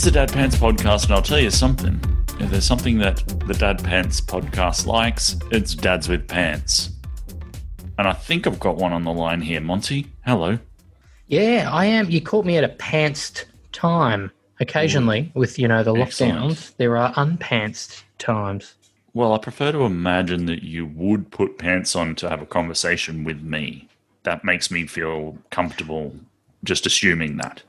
[0.00, 2.00] It's the Dad Pants podcast, and I'll tell you something.
[2.38, 6.92] If there's something that the Dad Pants podcast likes, it's Dads with Pants.
[7.98, 9.60] And I think I've got one on the line here.
[9.60, 10.58] Monty, hello.
[11.26, 12.08] Yeah, I am.
[12.08, 14.30] You caught me at a pantsed time.
[14.58, 16.38] Occasionally, with you know the Excellent.
[16.38, 18.76] lockdowns, there are unpantsed times.
[19.12, 23.22] Well, I prefer to imagine that you would put pants on to have a conversation
[23.22, 23.86] with me.
[24.22, 26.16] That makes me feel comfortable
[26.64, 27.62] just assuming that.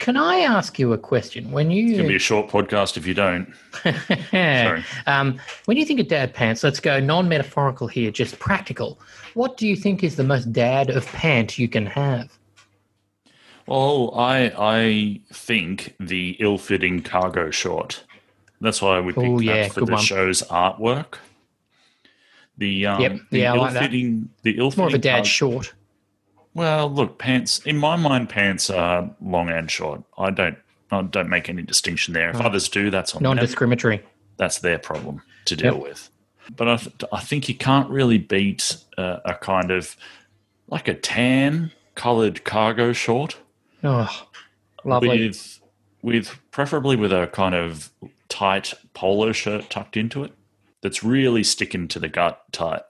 [0.00, 1.50] Can I ask you a question?
[1.50, 3.52] When It's going to be a short podcast if you don't.
[4.32, 4.82] Sorry.
[5.06, 8.98] um, when you think of dad pants, let's go non-metaphorical here, just practical.
[9.34, 12.36] What do you think is the most dad of pant you can have?
[13.66, 18.02] Well, I I think the ill-fitting cargo short.
[18.60, 20.02] That's why we picked Oh, that for the one.
[20.02, 21.16] show's artwork.
[22.58, 25.28] The um, Yep, the yeah, I like ill-fitting the ill-fitting More of a dad cargo-
[25.28, 25.74] short.
[26.54, 27.60] Well, look, pants.
[27.60, 30.02] In my mind, pants are long and short.
[30.18, 30.58] I don't.
[30.92, 32.30] I don't make any distinction there.
[32.30, 33.22] If others do, that's on.
[33.22, 34.02] Non-discriminatory.
[34.38, 35.82] That's their problem to deal Yep.
[35.82, 36.10] with.
[36.56, 39.96] But I, th- I think you can't really beat uh, a kind of
[40.66, 43.36] like a tan coloured cargo short
[43.84, 44.08] Oh,
[44.84, 45.26] lovely.
[45.26, 45.60] with
[46.02, 47.90] with preferably with a kind of
[48.28, 50.32] tight polo shirt tucked into it
[50.80, 52.82] that's really sticking to the gut tight.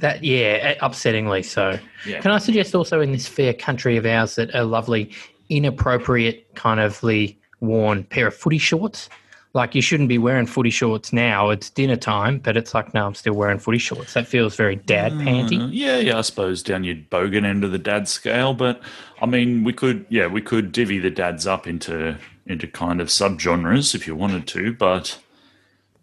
[0.00, 1.78] That yeah, upsettingly so.
[2.06, 2.20] Yeah.
[2.20, 5.12] Can I suggest also in this fair country of ours that a lovely,
[5.48, 9.08] inappropriate kind ofly worn pair of footy shorts?
[9.54, 11.48] Like you shouldn't be wearing footy shorts now.
[11.48, 14.12] It's dinner time, but it's like no, I'm still wearing footy shorts.
[14.12, 15.64] That feels very dad panty.
[15.64, 18.82] Uh, yeah, yeah, I suppose down your bogan end of the dad scale, but
[19.22, 23.08] I mean, we could, yeah, we could divvy the dads up into into kind of
[23.08, 25.18] subgenres if you wanted to, but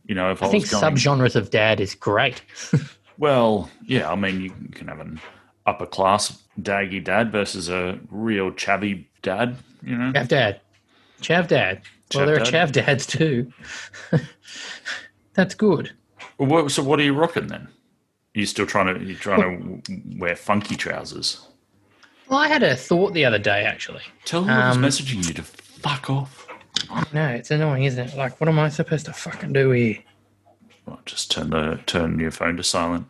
[0.05, 2.41] you know, if I, I think was going, subgenres of dad is great.
[3.17, 5.19] well, yeah, I mean, you can have an
[5.65, 10.11] upper class daggy dad versus a real chavvy dad, you know.
[10.11, 10.61] Chav dad,
[11.21, 11.81] chav dad.
[12.13, 13.51] Well, Chav there are chav dads too.
[15.33, 15.91] That's good.
[16.37, 17.67] Well, so what are you rocking then?
[18.35, 21.47] Are you still trying to You're trying to wear funky trousers?
[22.29, 24.01] Well, I had a thought the other day actually.
[24.25, 26.47] Tell who Um, was messaging you to fuck off.
[27.13, 28.17] No, it's annoying, isn't it?
[28.17, 29.97] Like, what am I supposed to fucking do here?
[30.85, 33.07] Well, just turn the turn your phone to silent.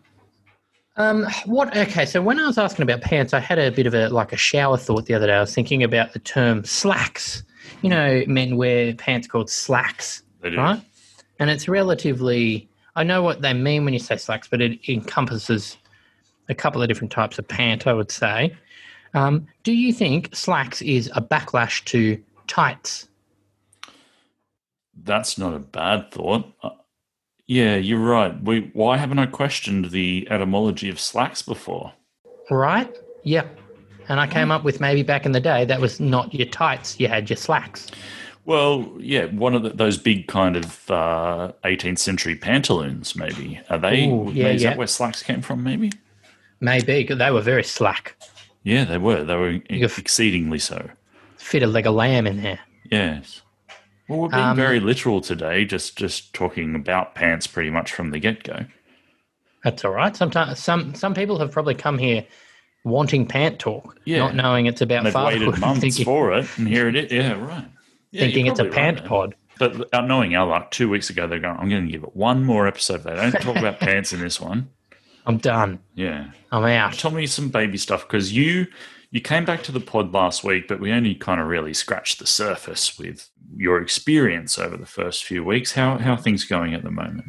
[0.95, 1.75] Um, what?
[1.75, 4.31] Okay, so when I was asking about pants, I had a bit of a like
[4.31, 5.34] a shower thought the other day.
[5.34, 7.44] I was thinking about the term slacks.
[7.81, 10.22] You know, men wear pants called slacks,
[10.57, 10.81] right?
[11.39, 12.69] And it's relatively.
[12.95, 15.78] I know what they mean when you say slacks, but it encompasses
[16.47, 17.88] a couple of different types of pant.
[17.88, 18.56] I would say.
[19.16, 23.07] Um, do you think slacks is a backlash to tights?
[24.95, 26.53] That's not a bad thought.
[27.48, 28.42] Yeah, you're right.
[28.42, 31.94] We, why haven't I questioned the etymology of slacks before?
[32.50, 32.96] Right?
[33.24, 33.48] Yeah.
[34.09, 37.00] And I came up with maybe back in the day that was not your tights;
[37.00, 37.90] you had your slacks.
[38.46, 43.62] Well, yeah, one of the, those big kind of uh, 18th century pantaloons, maybe.
[43.70, 44.08] Are they?
[44.08, 44.72] Ooh, yeah, is yeah.
[44.72, 45.64] that where slacks came from?
[45.64, 45.92] Maybe.
[46.60, 47.04] Maybe.
[47.06, 48.18] they were very slack.
[48.64, 49.24] Yeah, they were.
[49.24, 50.90] They were You exceedingly so.
[51.38, 52.60] Fit a leg of lamb in there.
[52.90, 53.42] Yes.
[54.08, 55.66] Well, we're being Um, very literal today.
[55.66, 58.66] Just just talking about pants pretty much from the get go.
[59.64, 60.16] That's all right.
[60.16, 62.25] Sometimes some some people have probably come here
[62.84, 64.19] wanting pant talk, Yeah.
[64.19, 67.12] not knowing it's about They've fatherhood, waited months thinking, for it, and here it is.
[67.12, 67.66] Yeah, right.
[68.12, 69.36] Yeah, thinking it's a right pant pod.
[69.58, 71.58] But uh, knowing our luck, two weeks ago they're going.
[71.58, 73.03] I'm going to give it one more episode.
[73.03, 74.69] They don't talk about pants in this one.
[75.25, 75.80] I'm done.
[75.96, 76.94] Yeah, I'm out.
[76.94, 78.68] tell me some baby stuff because you
[79.13, 82.18] you came back to the pod last week, but we only kind of really scratched
[82.18, 85.72] the surface with your experience over the first few weeks.
[85.72, 87.28] How how are things going at the moment?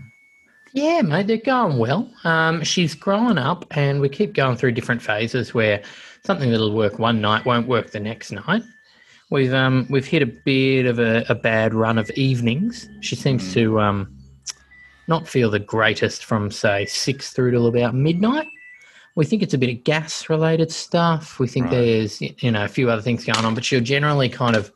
[0.73, 2.11] Yeah, mate, they're going well.
[2.25, 5.83] Um, she's growing up, and we keep going through different phases where
[6.25, 8.63] something that'll work one night won't work the next night.
[9.31, 12.89] We've um, we've hit a bit of a, a bad run of evenings.
[13.03, 14.17] She seems to um,
[15.07, 18.47] not feel the greatest from say six through till about midnight.
[19.17, 21.39] We think it's a bit of gas related stuff.
[21.39, 21.73] We think Right.
[21.73, 24.73] there's you know a few other things going on, but she'll generally kind of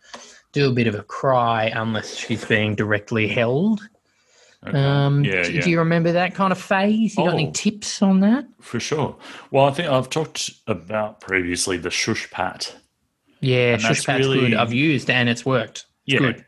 [0.53, 3.81] do a bit of a cry unless she's being directly held.
[4.67, 4.77] Okay.
[4.77, 5.61] Um, yeah, do, yeah.
[5.61, 7.17] do you remember that kind of phase?
[7.17, 7.53] You got any Oh.
[7.53, 8.45] tips on that?
[8.61, 9.17] For sure.
[9.53, 12.75] Well, I think I've talked about previously the shush pat.
[13.41, 14.55] Yeah, And shush pat's really- good.
[14.55, 15.87] I've used and it's worked.
[16.07, 16.19] It's Yeah.
[16.21, 16.45] good.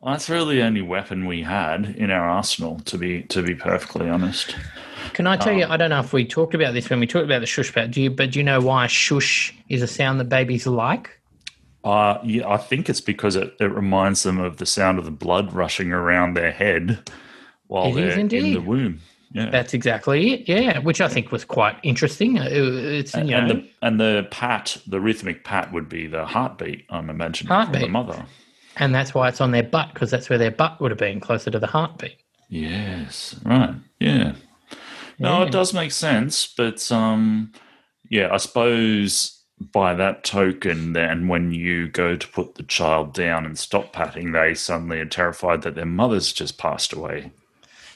[0.00, 3.54] Well, that's really the only weapon we had in our arsenal, to be to be
[3.54, 4.54] perfectly honest.
[5.12, 5.64] Can I tell you?
[5.64, 7.72] Um, I don't know if we talked about this when we talked about the shush
[7.72, 7.90] pat.
[7.90, 8.10] Do you?
[8.10, 11.10] But do you know why shush is a sound that babies like?
[11.82, 15.10] Uh, yeah, I think it's because it, it reminds them of the sound of the
[15.10, 17.10] blood rushing around their head
[17.68, 19.00] while It is they're in the womb.
[19.32, 19.48] Yeah.
[19.48, 20.48] That's exactly it.
[20.48, 22.38] Yeah, which I think was quite interesting.
[22.38, 26.08] Uh, It's you and, know, and the and the pat, the rhythmic pat would be
[26.08, 28.26] the heartbeat, I'm imagining, for the mother.
[28.76, 31.20] And that's why it's on their butt, because that's where their butt would have been,
[31.20, 32.16] closer to the heartbeat.
[32.48, 33.74] Yes, right.
[34.00, 34.34] Yeah.
[35.20, 35.46] No, Yeah.
[35.46, 37.52] it does make sense, but um,
[38.08, 39.36] yeah, I suppose
[39.72, 44.32] by that token, then when you go to put the child down and stop patting,
[44.32, 47.30] they suddenly are terrified that their mother's just passed away.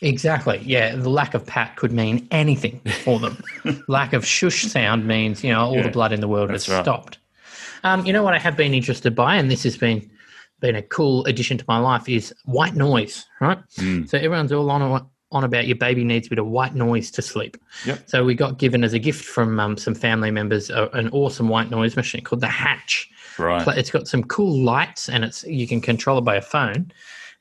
[0.03, 0.61] Exactly.
[0.62, 0.94] Yeah.
[0.97, 3.43] The lack of pat could mean anything for them.
[3.88, 6.69] lack of shush sound means, you know, all Yeah, the blood in the world has
[6.69, 6.85] right.
[6.85, 7.17] stopped.
[7.85, 10.11] Um, you know what I have been interested by, and this has been
[10.61, 13.59] been a cool addition to my life, is white noise, right?
[13.76, 14.09] Mm.
[14.09, 17.22] So everyone's all on on about your baby needs a bit of white noise to
[17.22, 17.56] sleep.
[17.84, 18.08] Yep.
[18.08, 21.48] So we got given as a gift from um, some family members a, an awesome
[21.48, 23.10] white noise machine called the Hatch.
[23.38, 23.66] Right.
[23.76, 26.92] It's got some cool lights, and it's you can control it by a phone,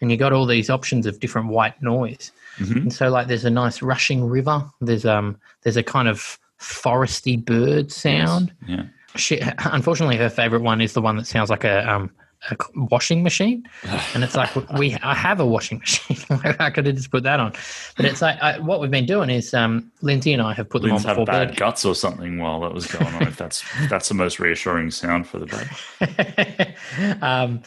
[0.02, 2.32] and you got all these options of different white noise.
[2.58, 2.76] Mhm.
[2.78, 4.64] And so, like, there's a nice rushing river.
[4.82, 8.54] There's um, there's a kind of foresty bird sound.
[8.68, 8.86] Yeah.
[9.16, 12.10] She, unfortunately, her favorite one is the one that sounds like a um,
[12.50, 13.68] a washing machine,
[14.14, 16.18] and it's like we I have a washing machine.
[16.60, 17.54] I could have just put that on,
[17.96, 20.82] but it's like I, what we've been doing is um, Lindsay and I have put
[20.82, 21.58] them Lynn's on have before bad bed.
[21.58, 23.24] guts or something while that was going on.
[23.24, 27.20] if that's if that's the most reassuring sound for the baby.
[27.22, 27.62] um,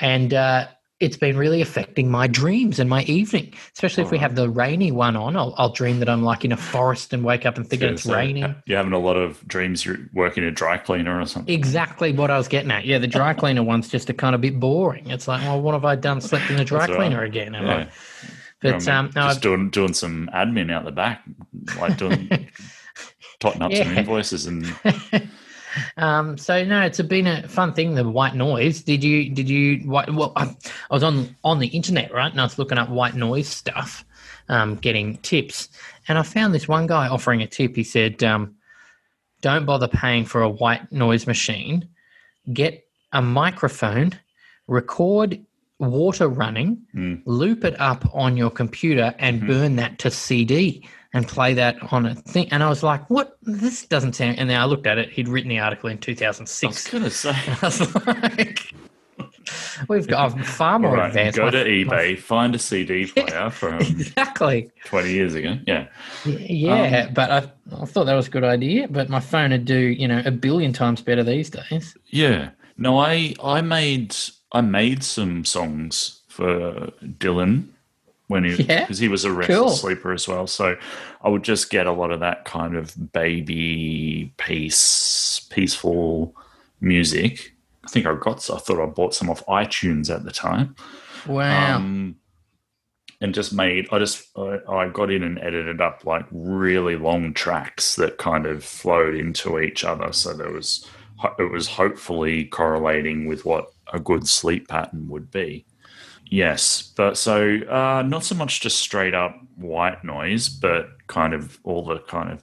[0.00, 0.68] and uh,
[1.02, 4.92] it's been really affecting my dreams and my evening, especially if we have the rainy
[4.92, 5.36] one on.
[5.36, 8.04] I'll, I'll dream that I'm like in a forest and wake up and thinking it's
[8.04, 8.54] So, raining.
[8.66, 9.84] You're having a lot of dreams.
[9.84, 11.52] You're working a dry cleaner or something.
[11.52, 12.84] Exactly what I was getting at.
[12.84, 15.10] Yeah, the dry cleaner one's just a kind of bit boring.
[15.10, 16.20] It's like, well, what have I done?
[16.20, 16.98] Slept in the dry That's right.
[16.98, 17.54] cleaner again?
[17.54, 17.78] Have I?
[17.80, 17.90] Yeah.
[18.60, 21.24] But I um, no, just I've, doing doing some admin out the back,
[21.80, 22.48] like doing
[23.40, 24.64] totting up some invoices and
[25.96, 27.94] um, so no, it's been a fun thing.
[27.94, 28.82] The white noise.
[28.82, 29.28] Did you?
[29.30, 29.82] Did you?
[29.88, 30.44] Well, I,
[30.90, 34.04] I was on on the internet, right, and I was looking up white noise stuff,
[34.48, 35.68] um, getting tips,
[36.08, 37.76] and I found this one guy offering a tip.
[37.76, 38.54] He said, um,
[39.40, 41.88] "Don't bother paying for a white noise machine.
[42.52, 44.12] Get a microphone,
[44.66, 45.40] record
[45.78, 47.22] water running, Mm.
[47.26, 49.46] loop it up on your computer, and Mhm.
[49.46, 53.36] burn that to CD." And play that on a thing, and I was like, "What?
[53.42, 56.64] This doesn't sound." And then I looked at it; he'd written the article in 2006.
[56.64, 56.90] I was 2006.
[56.90, 57.52] gonna say.
[57.60, 58.74] I was like,
[59.88, 61.64] "We've got I'm far more right, advanced." go My- to my-
[61.96, 64.70] eBay, find a CD player from exactly.
[64.86, 65.58] 20 years ago.
[65.66, 65.88] Yeah,
[66.24, 67.38] Yeah, Um, but I,
[67.82, 68.88] I thought that was a good idea.
[68.88, 71.94] But my phone would do, you know, a billion times better these days.
[72.06, 72.50] yeah.
[72.78, 74.16] No, I I made
[74.52, 77.66] I made some songs for Dylan
[78.32, 78.80] when he Yeah?
[78.80, 79.68] because he was a restless Cool.
[79.70, 80.46] sleeper as well.
[80.46, 80.76] So
[81.22, 86.34] I would just get a lot of that kind of baby peace, peaceful
[86.80, 87.54] music.
[87.84, 88.48] I think I got.
[88.50, 90.74] I thought I bought some off iTunes at the time.
[91.26, 91.76] Wow.
[91.76, 92.16] um,
[93.20, 97.32] and just made I just I, I got in and edited up like really long
[97.32, 100.84] tracks that kind of flowed into each other so there was
[101.38, 105.64] it was hopefully correlating with what a good sleep pattern would be
[106.32, 111.58] yes but so uh, not so much just straight up white noise but kind of
[111.62, 112.42] all the kind of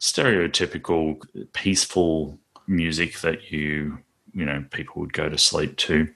[0.00, 1.20] stereotypical
[1.52, 3.98] peaceful music that you
[4.34, 6.08] you know people would go to sleep to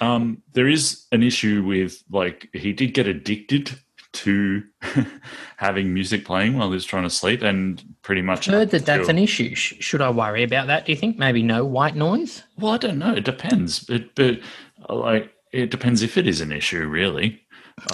[0.00, 3.78] um, there is an issue with like he did get addicted
[4.12, 4.62] to
[5.56, 8.86] having music playing while he was trying to sleep, and pretty much I've Heard that
[8.86, 9.54] that's an issue.
[9.54, 10.86] Sh- Should I worry about that?
[10.86, 12.42] Do you think maybe no white noise?
[12.58, 13.14] well, I don't know.
[13.14, 14.40] It depends, but but
[14.88, 15.32] uh, like
[15.62, 17.42] it depends if it is an issue, really.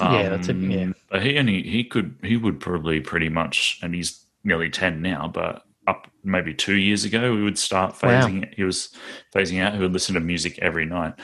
[0.00, 0.92] Yeah, that's a- Um, yeah.
[1.10, 5.28] But he only he could he would probably pretty much, and he's nearly ten now,
[5.32, 8.26] but up maybe two years ago, we would start Wow.
[8.26, 8.54] phasing.
[8.54, 8.90] He was
[9.34, 9.74] phasing out.
[9.74, 11.14] He would listen to music every night.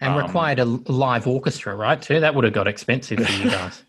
[0.00, 2.00] And Um, required a live orchestra, right?
[2.00, 2.20] Too.
[2.20, 3.82] That would have got expensive for you guys.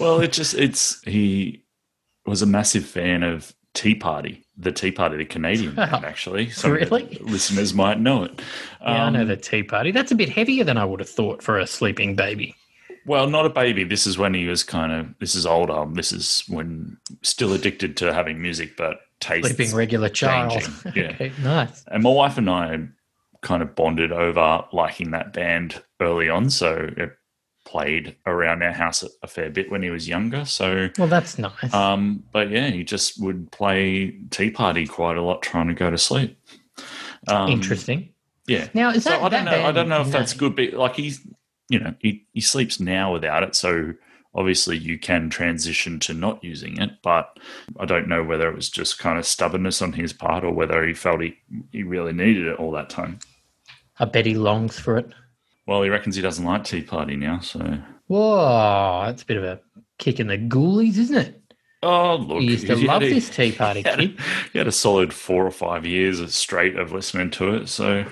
[0.00, 1.64] Well, it just it's he
[2.26, 6.50] was a massive fan of Tea Party, the Tea Party, the Canadian band, actually.
[6.50, 7.18] Some Really?
[7.22, 8.40] listeners might know it.
[8.82, 9.90] Yeah, I know Um, the Tea Party.
[9.90, 12.54] That's a bit heavier than I would have thought for a sleeping baby.
[13.06, 13.82] Well, not a baby.
[13.84, 15.06] This is when he was kind of.
[15.18, 15.84] This is older.
[15.92, 19.48] This is when still addicted to having music, but taste.
[19.48, 20.62] Sleeping regular child.
[20.94, 21.10] yeah.
[21.12, 21.84] okay, nice.
[21.88, 22.78] And my wife and I
[23.40, 27.16] kind of bonded over liking that band early on, so it
[27.72, 30.44] played around our house a, fair bit when he was younger.
[30.44, 31.72] So Well, that's nice.
[31.72, 35.90] Um, but yeah, he just would play Tea Party quite a lot trying to go
[35.90, 36.38] to sleep.
[37.28, 38.10] Um, Interesting.
[38.46, 38.68] Yeah.
[38.74, 39.66] Now, is So that I don't that know.
[39.66, 41.26] I don't know if that's good, but like he's,
[41.70, 43.94] you know, he he sleeps now without it, so
[44.34, 46.90] obviously you can transition to not using it.
[47.02, 47.38] But
[47.80, 50.86] I don't know whether it was just kind of stubbornness on his part or whether
[50.86, 51.38] he felt he
[51.70, 53.20] he really needed it all that time.
[53.98, 55.10] I bet he longs for it.
[55.66, 57.78] Well, he reckons he doesn't like Tea Party now, so
[58.08, 59.60] Whoa, that's a bit of a
[59.98, 61.38] kick in the ghoulies, isn't it?
[61.84, 62.42] Oh, look.
[62.42, 64.20] You used to he love a- this Tea Party he had, a, kid.
[64.52, 67.68] he had a solid four or five years straight of listening to it.
[67.68, 68.04] So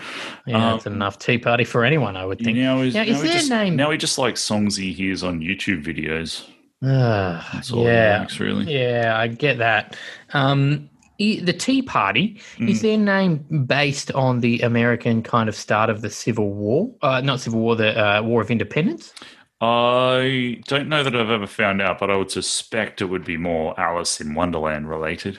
[0.46, 2.56] Yeah, Um, that's enough Tea Party for anyone, I would think.
[2.58, 4.92] now, he's, Now, now, is he their just, name- now he just likes songs he
[4.92, 6.46] hears on YouTube videos.
[6.82, 8.72] Ah, That's all yeah, he likes, really.
[8.72, 9.96] yeah, I get that.
[10.32, 12.70] Um, i- the Tea Party Mm.
[12.70, 13.36] is their name
[13.66, 16.90] based on the American kind of start of the Civil War?
[17.02, 19.12] Uh, not Civil War, the uh, War of Independence.
[19.60, 23.36] I don't know that I've ever found out, but I would suspect it would be
[23.36, 25.38] more Alice in Wonderland related.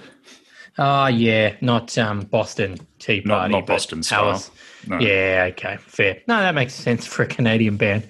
[0.78, 4.30] Oh, yeah, not um, Boston Tea Party, not but Boston style.
[4.30, 4.52] Alice.
[4.88, 5.00] No.
[5.00, 6.22] Yeah, okay, fair.
[6.28, 8.08] No, that makes sense for a Canadian band.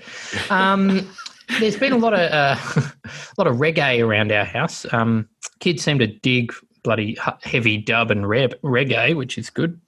[0.50, 1.10] Um,
[1.60, 2.56] there's been a lot of uh,
[3.06, 4.86] a lot of reggae around our house.
[4.94, 5.28] Um,
[5.60, 9.80] kids seem to dig bloody heavy dub and reb- reggae, which is good.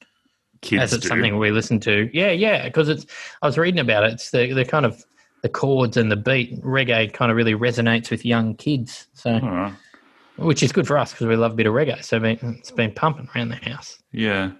[0.61, 1.09] Kids as it's do.
[1.09, 2.09] something we listen to.
[2.13, 3.05] Yeah, yeah, because it's.
[3.41, 4.13] I was reading about it.
[4.13, 5.03] It's the the kind of
[5.41, 6.61] the chords and the beat.
[6.63, 9.07] Reggae kind of really resonates with young kids.
[9.13, 9.73] So, right.
[10.37, 12.03] which is good for us because we love a bit of reggae.
[12.03, 13.97] So it's been pumping around the house.
[14.11, 14.51] Yeah.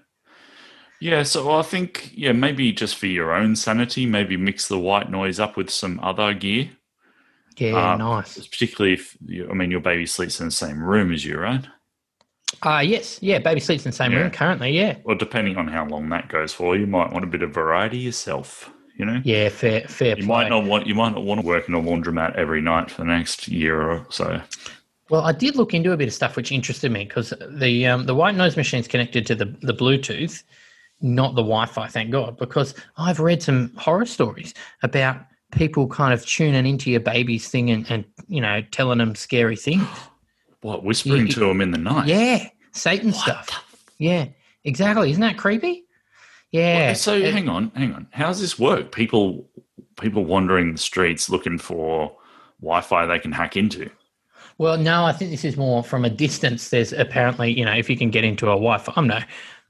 [1.00, 5.10] Yeah, so I think, yeah, maybe just for your own sanity, maybe mix the white
[5.10, 6.70] noise up with some other gear.
[7.58, 8.46] Yeah, Uh, nice.
[8.46, 11.66] Particularly if, you, I mean, your baby sleeps in the same room as you, right?
[12.62, 13.38] Ah, yes, yeah.
[13.38, 14.18] Baby sleeps in the same Yeah.
[14.20, 14.70] room currently.
[14.70, 17.52] Yeah, Well, depending on how long that goes for, you might want a bit of
[17.52, 19.20] variety yourself, you know?
[19.24, 19.48] yeah.
[19.48, 20.10] Fair, fair.
[20.16, 20.26] You play.
[20.26, 23.02] might not want you might not want to work in a laundromat every night for
[23.02, 24.40] the next year or so.
[25.10, 28.06] Well, I did look into a bit of stuff which interested me because the um,
[28.06, 30.42] the white noise machine's connected to the the Bluetooth,
[31.02, 31.88] not the Wi-Fi.
[31.88, 35.18] Thank God, because I've read some horror stories about
[35.52, 39.56] people kind of tuning into your baby's thing and, and you know telling them scary
[39.56, 39.86] things.
[40.64, 42.06] What, whispering to them in the night?
[42.06, 43.62] Yeah, Satan stuff.
[43.98, 44.28] Yeah,
[44.64, 45.10] exactly.
[45.10, 45.84] Isn't that creepy?
[46.52, 46.86] Yeah.
[46.86, 48.06] Well, so It- hang on, hang on.
[48.12, 48.90] How does this work?
[48.90, 49.46] People
[50.00, 52.16] people wandering the streets looking for
[52.62, 53.90] Wi-Fi they can hack into.
[54.56, 56.70] Well, no, I think this is more from a distance.
[56.70, 59.18] There's apparently, you know, if you can get into a Wi-Fi, I'm no,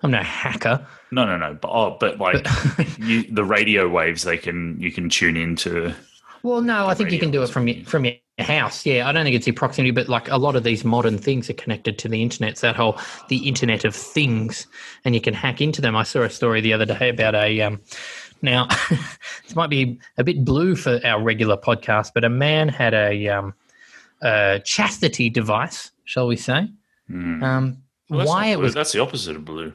[0.02, 0.86] I'm no hacker.
[1.10, 1.58] No, no, no.
[1.60, 2.46] But oh, but like
[2.98, 5.92] you, the radio waves, they can you can tune into.
[6.44, 8.84] Well, no, I think you can do it from your, from your house.
[8.84, 11.48] Yeah, I don't think it's your proximity, but like a lot of these modern things
[11.48, 12.52] are connected to the internet.
[12.52, 12.98] It's that whole
[13.28, 14.66] the Internet of Things,
[15.04, 15.94] and you can hack into them.
[15.94, 17.60] I saw a story the other day about a.
[17.60, 17.80] Um,
[18.42, 22.92] now, this might be a bit blue for our regular podcast, but a man had
[22.92, 23.54] a, um,
[24.20, 26.68] a chastity device, shall we say?
[27.08, 27.42] Hmm.
[27.42, 29.72] Um, Well, why it blue, was that's the opposite of blue.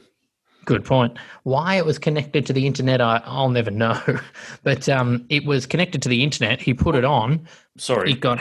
[0.66, 1.18] Good point.
[1.44, 4.00] Why it was connected to the internet, I, I'll never know.
[4.64, 6.62] But um, it was connected to the internet.
[6.62, 7.48] He put it on.
[7.78, 8.12] Sorry.
[8.12, 8.40] It got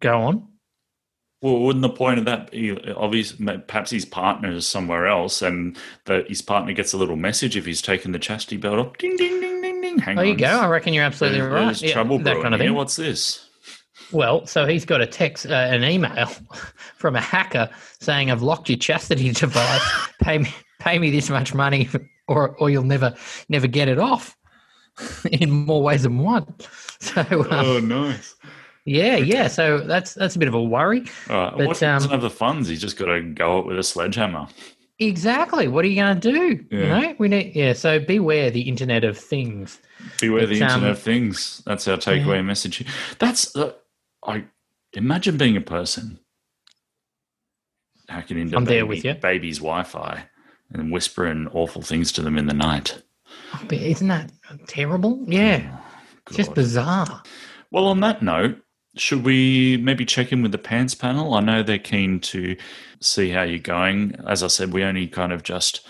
[0.00, 0.48] go on.
[1.42, 3.32] Well, wouldn't the point of that be obvious?
[3.66, 7.66] Perhaps his partner is somewhere else, and that his partner gets a little message if
[7.66, 8.96] he's taken the chastity belt off.
[8.98, 9.98] Ding, ding, ding, ding, ding.
[9.98, 10.30] Hang There on.
[10.30, 10.46] you go.
[10.46, 11.64] I reckon you're absolutely There's, right.
[11.64, 12.74] there's Yeah, trouble that brewing kind of thing.
[12.74, 13.48] What's this?
[14.12, 16.26] Well, so he's got a text, uh, an email
[16.96, 17.68] from a hacker
[17.98, 19.82] saying, "I've locked your chastity device.
[20.20, 20.50] pay me,
[20.82, 21.88] pay me this much money,
[22.28, 23.14] or or you'll never
[23.48, 24.36] never get it off."
[25.30, 26.46] In more ways than one.
[27.02, 28.36] So um, Oh, nice.
[28.84, 29.48] yeah, yeah.
[29.48, 31.02] So that's that's a bit of a worry.
[31.28, 31.50] All right.
[31.56, 32.68] But, what if he doesn't um, have the funds?
[32.68, 34.46] He's just got to go it with a sledgehammer.
[35.00, 35.66] Exactly.
[35.66, 36.64] What are you going to do?
[36.70, 37.00] You Yeah.
[37.00, 37.56] know, we need.
[37.56, 37.72] Yeah.
[37.72, 39.80] So beware the Internet of Things.
[40.20, 41.60] Beware the But, um, Internet of Things.
[41.66, 42.84] That's our takeaway message.
[43.18, 43.72] That's uh,
[44.24, 44.44] I
[44.92, 46.20] imagine being a person
[48.08, 49.14] hacking into I'm baby, there with you.
[49.14, 50.24] baby's Wi-Fi
[50.74, 53.02] and whispering awful things to them in the night.
[53.54, 54.30] Oh, but isn't that
[54.66, 55.24] terrible?
[55.26, 55.68] Yeah.
[55.72, 55.80] Oh,
[56.26, 57.22] it's just bizarre.
[57.70, 58.58] Well, on that note,
[58.96, 61.34] should we maybe check in with the pants panel?
[61.34, 62.56] I know they're keen to
[63.00, 64.16] see how you're going.
[64.26, 65.86] As I said, we only kind of just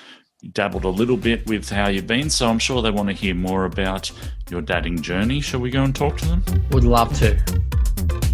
[0.52, 3.34] dabbled a little bit with how you've been, so I'm sure they want to hear
[3.34, 4.10] more about
[4.50, 5.40] your dadding journey.
[5.40, 6.44] Shall we go and talk to them?
[6.70, 8.31] Would love to.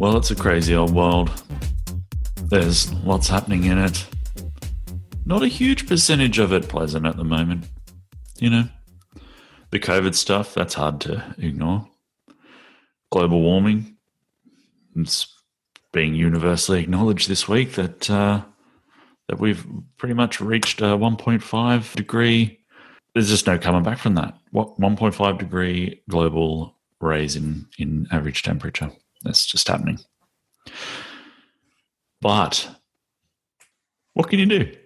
[0.00, 1.30] Well, it's a crazy old world.
[2.44, 4.06] There's lots happening in it.
[5.26, 7.66] Not a huge percentage of it pleasant at the moment.
[8.38, 8.64] You know,
[9.72, 11.86] the COVID stuff, that's hard to ignore.
[13.12, 13.98] Global warming,
[14.96, 15.26] it's
[15.92, 18.40] being universally acknowledged this week that uh,
[19.28, 19.66] that we've
[19.98, 22.58] pretty much reached a 1.5 degree.
[23.12, 24.32] There's just no coming back from that.
[24.50, 28.90] What 1.5 degree global raise in in average temperature.
[29.22, 29.98] That's just happening.
[32.20, 32.68] But
[34.14, 34.76] what can you do?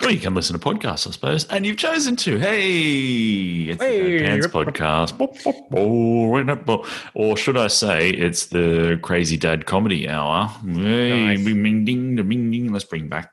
[0.00, 2.36] Well, you can listen to podcasts, I suppose, and you've chosen to.
[2.38, 5.16] Hey, it's the Dad Pants podcast.
[5.16, 6.84] Bop, bop, oh, wait, no, bop.
[7.14, 10.48] Or should I say, it's the Crazy Dad Comedy Hour.
[10.64, 11.44] Hey, Nice.
[11.44, 12.72] bing, ding, ding, ding.
[12.72, 13.30] Let's bring back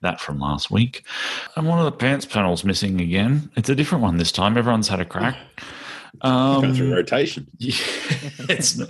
[0.00, 1.04] that from last week.
[1.56, 3.50] And one of the pants panels missing again.
[3.56, 4.56] It's a different one this time.
[4.56, 5.36] Everyone's had a crack.
[5.36, 5.62] Oh.
[6.22, 7.46] Um, Go through rotation.
[7.58, 7.74] yeah,
[8.48, 8.88] it's not,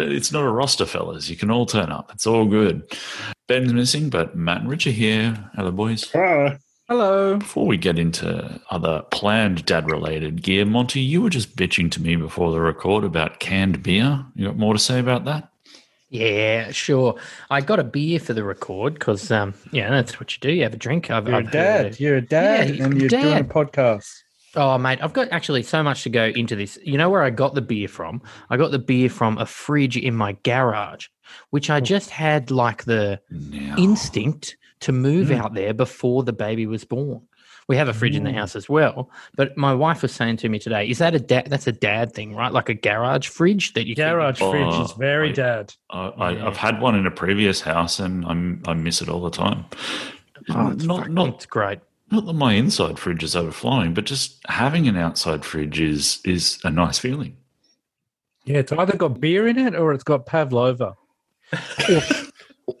[0.00, 1.28] it's not a roster, fellas.
[1.30, 2.10] You can all turn up.
[2.12, 2.82] It's all good.
[3.48, 5.50] Ben's missing, but Matt and Rich are here.
[5.54, 6.10] Hello, boys.
[6.14, 6.56] Ah,
[6.88, 7.36] Hello.
[7.38, 12.14] Before we get into other planned dad-related gear, Monty, you were just bitching to me
[12.14, 14.24] before the record about canned beer.
[14.36, 15.48] You got more to say about that?
[16.10, 17.16] Yeah, sure.
[17.50, 20.52] I got a beer for the record because, um, yeah, that's what you do.
[20.52, 21.10] You have a drink.
[21.10, 21.84] I've, You're a I've dad.
[21.86, 24.22] heard- You're a dad, Yeah, and you're doing a podcast.
[24.56, 26.78] Oh, mate, I've got actually so much to go into this.
[26.82, 28.22] You know where I got the beer from?
[28.50, 31.08] I got the beer from a fridge in my garage,
[31.50, 35.38] which I just had like the Now, instinct to move Mm.
[35.40, 37.20] out there before the baby was born.
[37.68, 38.34] We have a fridge in the Mm.
[38.36, 41.48] house as well, but my wife was saying to me today, "Is that a dad?
[41.50, 42.52] That's a dad thing, right?
[42.52, 45.74] Like a garage fridge that you keep- Garage fridge is Oh, very I- dad.
[45.90, 46.46] I, I, Yeah.
[46.46, 49.64] I've had one in a previous house, and I'm I miss it all the time.
[50.48, 51.80] Oh, it's not fucking- not great.
[52.10, 56.58] Not that my inside fridge is overflowing, but just having an outside fridge is is
[56.64, 57.36] a nice feeling.
[58.44, 60.94] Yeah, it's either got beer in it or it's got pavlova.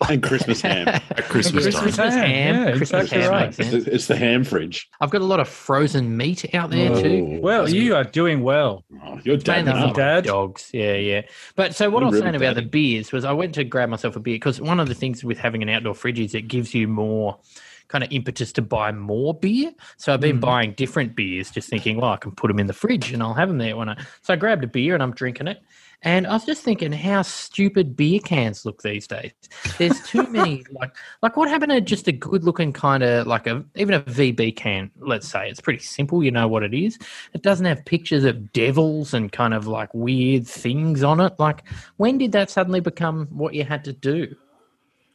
[0.08, 0.88] and Christmas ham.
[0.88, 2.20] At Christmas, Christmas time, ham.
[2.26, 2.54] ham.
[2.68, 3.58] Yeah, Christmas exactly ham right.
[3.60, 4.88] It's the, it's the ham fridge.
[5.00, 7.36] I've got a lot of frozen meat out there too.
[7.36, 7.94] Oh, Well, that's you good.
[7.96, 8.84] are doing well.
[9.04, 9.78] Oh, you're dad Mainly now.
[9.78, 9.86] for now.
[9.88, 10.24] my Dad.
[10.24, 10.70] dogs.
[10.72, 11.22] Yeah, yeah.
[11.54, 13.64] But so what You're I was really saying about the beers was I went to
[13.64, 16.34] grab myself a beer because one of the things with having an outdoor fridge is
[16.34, 17.38] it gives you more
[17.88, 19.72] kind of impetus to buy more beer.
[19.96, 20.40] So I've been Mhm.
[20.40, 23.34] buying different beers, just thinking, well, I can put them in the fridge and I'll
[23.34, 23.96] have them there when I.
[24.22, 25.60] So I grabbed a beer and I'm drinking it.
[26.02, 29.32] And I was just thinking how stupid beer cans look these days.
[29.78, 33.46] There's too many like like what happened to just a good looking kind of like
[33.46, 35.48] a even a VB can, let's say.
[35.48, 36.98] It's pretty simple, you know what it is.
[37.32, 41.32] It doesn't have pictures of devils and kind of like weird things on it.
[41.38, 41.62] Like
[41.96, 44.36] when did that suddenly become what you had to do?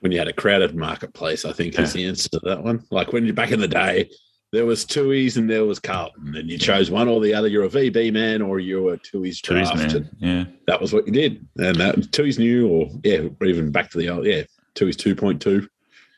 [0.02, 2.84] When you had a crowded marketplace, I think is the answer to that one.
[2.92, 4.10] Like when you're back in the day,
[4.52, 7.48] there was Tooheys and there was Carlton, and you chose one or the other.
[7.48, 9.78] You're a VB man or you're a Tooheys draft.
[9.78, 10.10] man.
[10.20, 10.46] Yeah.
[10.68, 11.48] That was what you did.
[11.58, 14.44] And that Tooheys new, or yeah, even back to the old, yeah,
[14.76, 15.68] Tooheys 2.2.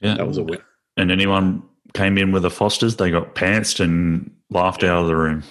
[0.01, 0.15] Yeah.
[0.15, 0.59] That was a win.
[0.97, 5.15] And anyone came in with the Fosters, they got pantsed and laughed out of the
[5.15, 5.43] room.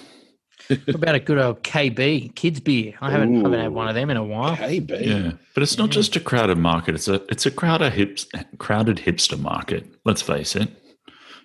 [0.69, 2.93] What about a good old KB kids beer?
[3.01, 4.55] I haven't, haven't had one of them in a while.
[4.55, 5.05] KB.
[5.05, 5.93] Yeah, but it's not Yeah.
[5.93, 6.95] just a crowded market.
[6.95, 8.25] It's a it's a crowded hips,
[8.59, 9.85] crowded hipster market.
[10.05, 10.69] Let's face it.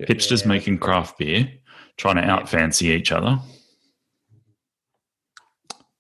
[0.01, 0.49] Hipsters Yeah.
[0.49, 1.51] making craft beer,
[1.97, 3.39] trying to out fancy each other.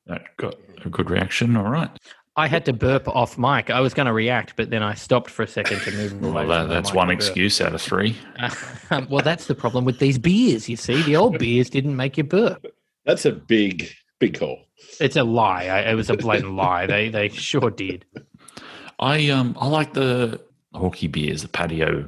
[0.06, 0.54] That got
[0.84, 1.56] a good reaction.
[1.56, 1.90] All right.
[2.36, 3.68] I had to burp off mic.
[3.68, 6.46] I was going to react, but then I stopped for a second to move away.
[6.46, 8.16] Well, that, that's one excuse out of three.
[8.38, 10.68] Uh, well, that's the problem with these beers.
[10.68, 12.64] You see, the old beers didn't make you burp.
[13.08, 13.88] That's a big,
[14.20, 14.58] big call.
[15.00, 15.64] It's a lie.
[15.64, 16.86] I, it was a blatant lie.
[16.86, 18.04] They they sure did.
[19.00, 20.40] I um I like the
[20.74, 22.06] Hawke's beers, the patio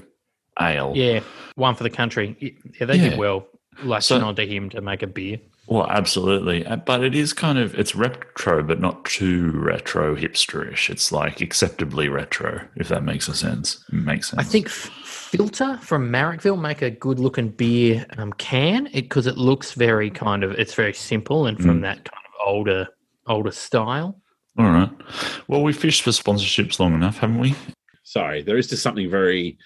[0.60, 0.92] ale.
[0.94, 1.20] Yeah,
[1.56, 2.36] one for the country.
[2.78, 3.08] Yeah, they Yeah.
[3.10, 3.46] did well.
[3.82, 5.38] Like So- on to him to make a beer.
[5.70, 6.66] Well, absolutely.
[6.66, 10.90] Uh, But it is kind of it's retro, but not too retro hipsterish.
[10.90, 13.85] It's like acceptably retro, if that makes a sense.
[13.92, 14.40] Makes sense.
[14.40, 19.72] I think Philter from Marrickville make a good looking beer um, can because it, looks
[19.72, 21.83] very kind of it's very simple and from Mm.
[21.83, 22.88] that kind of older
[23.28, 24.20] older style.
[24.59, 24.90] All right.
[25.46, 27.54] Well, we fished for sponsorships long enough, haven't we?
[28.02, 29.56] Sorry, there is just something very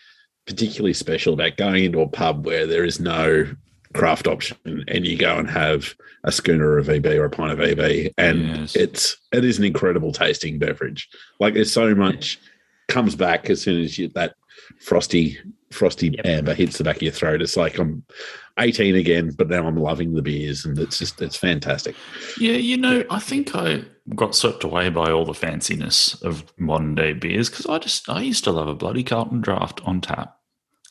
[0.46, 3.46] particularly special about going into a pub where there is no
[3.94, 7.52] craft option and you go and have a schooner or a VB or a pint
[7.52, 8.76] of VB and Yes.
[8.76, 11.08] it's it is an incredible tasting beverage.
[11.40, 12.38] Like there's so much
[12.88, 14.34] comes back as soon as you that
[14.80, 15.38] frosty
[15.70, 16.26] frosty Yep.
[16.26, 17.42] amber hits the back of your throat.
[17.42, 18.04] It's like I'm
[18.58, 21.96] 18 again, but now I'm loving the beers and it's just it's fantastic.
[22.38, 23.82] Yeah, you know, I think I
[24.14, 28.20] got swept away by all the fanciness of modern day beers because I just I
[28.22, 30.36] used to love a bloody Carlton draft on tap.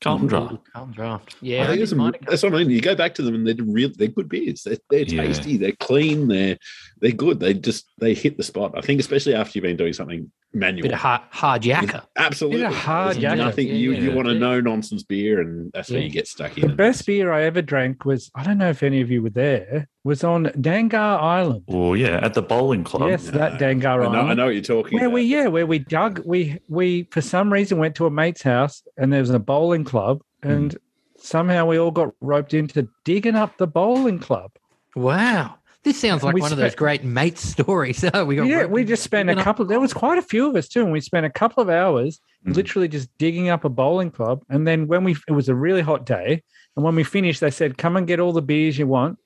[0.04, 0.54] Carlton draft.
[0.54, 1.36] Ooh, Carlton Draft.
[1.36, 2.70] I Yeah, I think did it's a- that's what I mean.
[2.70, 3.90] You go back to them and they're real.
[3.96, 4.64] They're good beers.
[4.64, 5.24] They're, they're Yeah.
[5.28, 5.58] tasty.
[5.58, 6.28] They're clean.
[6.28, 6.58] They're
[7.04, 7.42] they're good.
[7.42, 8.78] They just they hit the spot.
[8.78, 10.84] I think especially after you've been doing something manual.
[10.84, 12.06] bit of hard, hard yakka.
[12.18, 13.38] Absolutely, Bit of hard There's yakka.
[13.38, 14.00] Nothing Yeah, you yeah.
[14.00, 16.62] you want a no nonsense beer, and that's where you get stuck in.
[16.62, 16.76] The in.
[16.78, 19.90] best beer I ever drank was I don't know if any of you were there.
[20.06, 21.66] Was on Dangar Island.
[21.68, 23.10] Oh yeah, at the bowling club.
[23.10, 23.60] yes, that No.
[23.60, 24.32] Dangar I know, Island.
[24.32, 25.16] I know what you're talking Where about.
[25.16, 28.82] we yeah, where we dug we we for some reason went to a mate's house
[28.96, 30.52] and there was a bowling club hmm.
[30.52, 30.78] and
[31.18, 34.52] somehow we all got roped into digging up the bowling club.
[34.96, 35.56] Wow.
[35.84, 38.04] This sounds like We one of those great mate stories.
[38.14, 39.66] Oh, we got Yeah, we just spent a digging up- couple.
[39.66, 42.22] There was quite a few of us too, and we spent a couple of hours
[42.46, 42.56] Mhm.
[42.56, 44.44] literally just digging up a bowling club.
[44.50, 46.42] And then when we, it was a really hot day,
[46.76, 49.18] and when we finished, they said, "Come and get all the beers you want."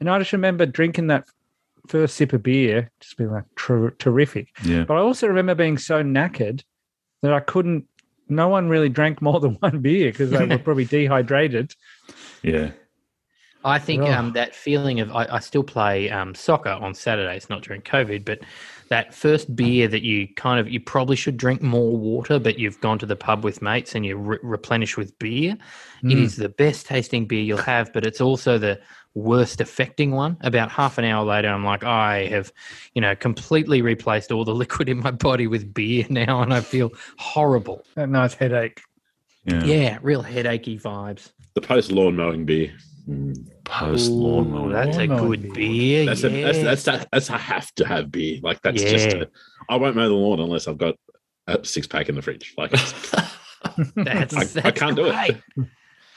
[0.00, 1.24] And I just remember drinking that
[1.88, 4.48] first sip of beer, just being like ter- terrific.
[4.64, 4.84] Yeah.
[4.84, 6.62] But I also remember being so knackered
[7.22, 7.86] that I couldn't
[8.28, 11.74] no one really drank more than one beer because they were probably dehydrated.
[12.42, 12.70] Yeah.
[13.66, 14.12] I think Oh.
[14.12, 18.24] um, that feeling of I, I still play um, soccer on Saturdays, not during COVID,
[18.24, 18.38] but
[18.88, 22.80] that first beer that you kind of you probably should drink more water, but you've
[22.80, 25.56] gone to the pub with mates and you re- replenish with beer.
[26.04, 26.22] It Mm.
[26.22, 28.78] is the best tasting beer you'll have, but it's also the
[29.14, 30.36] worst affecting one.
[30.42, 32.52] About half an hour later, I'm like, I have,
[32.94, 36.60] you know, completely replaced all the liquid in my body with beer now, and I
[36.60, 37.84] feel horrible.
[37.96, 38.80] That nice headache.
[39.44, 39.64] Yeah.
[39.64, 41.30] Yeah, real headachy vibes.
[41.54, 42.72] The post lawn mowing beer.
[43.08, 43.48] Mm.
[43.66, 44.72] Post Ooh, lawnmower.
[44.72, 45.52] that's a Lawnmower good beer.
[45.54, 46.06] beer.
[46.06, 46.84] That's, a, that's yes.
[46.84, 48.40] that's a, that's a have to have beer.
[48.42, 49.08] Like that's just.
[49.08, 49.22] Yeah.
[49.22, 49.26] A,
[49.68, 50.94] I won't mow the lawn unless I've got
[51.46, 52.54] a six pack in the fridge.
[52.56, 53.10] Like it's,
[53.96, 55.36] That's, I- I can't do it.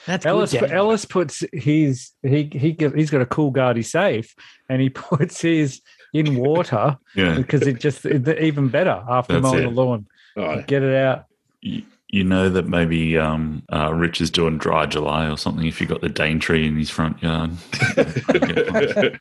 [0.05, 4.33] That's Ellis good, Ellis puts his he he give- he's got a cool guardy safe,
[4.69, 5.81] and he puts his
[6.13, 7.35] in water yeah.
[7.35, 9.63] because it just it, even better after That's mowing it.
[9.63, 10.07] the lawn.
[10.38, 11.25] oh, Get it out.
[11.62, 15.80] You, you know that maybe um, uh, Rich is doing dry July or something if
[15.80, 17.52] you've got the Daintree in his front yard.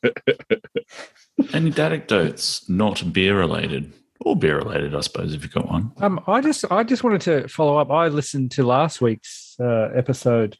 [1.53, 3.93] Any anecdotes not beer related?
[4.21, 5.93] Or beer related, I suppose, if you've got one.
[5.99, 7.91] Um, I just I just wanted to follow up.
[7.91, 10.59] I listened to last week's uh, episode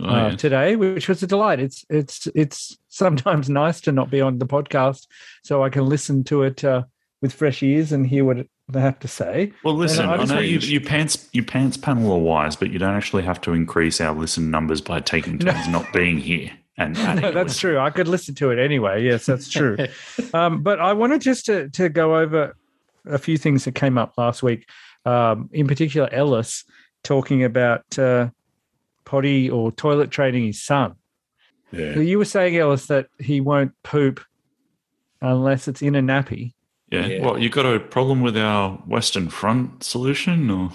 [0.00, 0.36] Oh, uh, yeah.
[0.36, 1.58] today, which was a delight.
[1.60, 5.06] It's it's it's sometimes nice to not be on the podcast,
[5.42, 6.84] so I can listen to it uh,
[7.20, 9.52] with fresh ears and hear what they have to say.
[9.64, 12.94] Well, listen, I know you, you- pants you pants panel are wise, but you don't
[12.94, 16.50] actually have to increase our listen numbers by taking turns not being here.
[16.76, 17.78] And No, that's true.
[17.78, 19.02] I could listen to it anyway.
[19.04, 19.76] Yes, that's true.
[20.34, 22.54] um, but I wanted just to to go over
[23.06, 24.68] a few things that came up last week.
[25.04, 26.64] Um, in particular, Ellis
[27.02, 28.28] talking about uh,
[29.04, 30.94] potty or toilet training his son.
[31.72, 31.98] yeah.
[31.98, 34.20] You were saying, Ellis, that he won't poop
[35.22, 36.52] unless it's in a nappy.
[36.90, 37.06] Yeah.
[37.06, 37.24] Yeah.
[37.24, 40.70] What you got a problem with our Western Front solution, or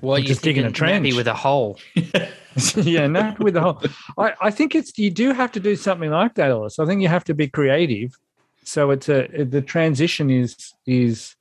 [0.00, 1.14] Well, you're just digging a thinking trench.
[1.14, 1.78] with a hole.
[1.94, 3.82] yeah, nappy with a hole.
[4.18, 6.78] I, I think it's you do have to do something like that, Ellis.
[6.78, 8.16] I think you have to be creative.
[8.64, 11.36] So it's a the transition is is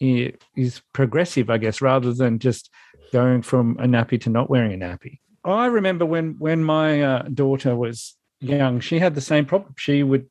[0.00, 2.70] is progressive, I guess, rather than just
[3.12, 5.18] going from a nappy to not wearing a nappy.
[5.44, 9.74] I remember when when my uh, daughter was young, she had the same problem.
[9.76, 10.28] She would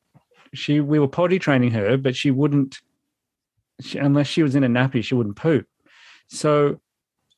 [0.53, 2.79] she we were potty training her, but she wouldn't
[3.81, 5.65] she, unless she was in a nappy, she wouldn't poop.
[6.27, 6.79] So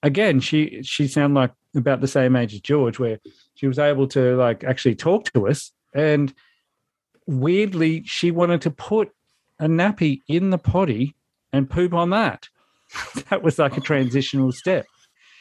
[0.04, 3.20] again, she she sounded like about the same age as George, where
[3.56, 5.72] she was able to like actually talk to us.
[5.94, 6.34] And
[7.28, 9.12] weirdly, she wanted to put
[9.60, 11.16] a nappy in the potty
[11.54, 12.50] and poop on that.
[13.30, 14.86] that was like a transitional step.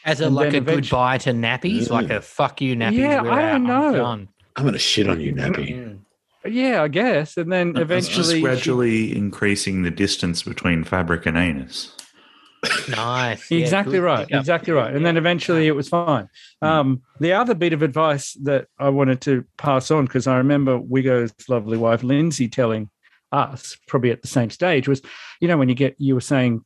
[0.05, 2.97] As a And like a eventually- goodbye to nappies, like a fuck you nappies.
[2.97, 4.27] Yeah, we're I out, don't I'm know.
[4.55, 5.99] I'm gonna shit on you, nappy.
[6.45, 7.37] Yeah, I guess.
[7.37, 11.95] And then eventually, just she- gradually increasing the distance between fabric and anus.
[12.89, 13.49] Nice.
[13.49, 14.27] Yeah, exactly good right.
[14.29, 14.93] exactly right.
[14.93, 16.29] And then eventually it was fine.
[16.61, 20.77] Um, the other bit of advice that i wanted to pass on because i remember
[20.77, 22.89] wigo's lovely wife lindsay telling
[23.31, 25.01] us probably at the same stage was
[25.39, 26.65] you know when you get you were saying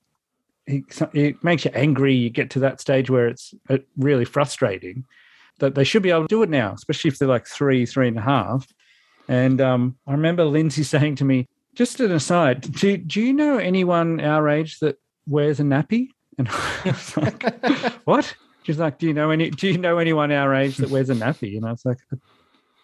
[0.65, 0.83] it,
[1.13, 5.05] it makes you angry you get to that stage where it's uh, really frustrating
[5.59, 8.07] that they should be able to do it now especially if they're like three three
[8.07, 8.67] and a half
[9.27, 13.57] and um, i remember lindsay saying to me just an aside do, do you know
[13.57, 16.07] anyone our age that wears a nappy
[16.37, 17.43] and I was like,
[18.05, 19.49] "What?" She's like, "Do you know any?
[19.51, 22.17] Do you know anyone our age that wears a nappy?" And I was like, "I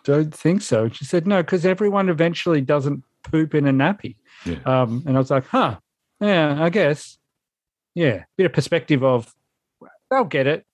[0.05, 4.59] don't think so." She said, "No, because everyone eventually doesn't poop in a nappy." Yeah.
[4.65, 5.79] Um, and I was like, "Huh?
[6.21, 7.17] Yeah, I guess.
[7.93, 9.35] Yeah, bit of perspective of
[10.09, 10.65] they'll get it,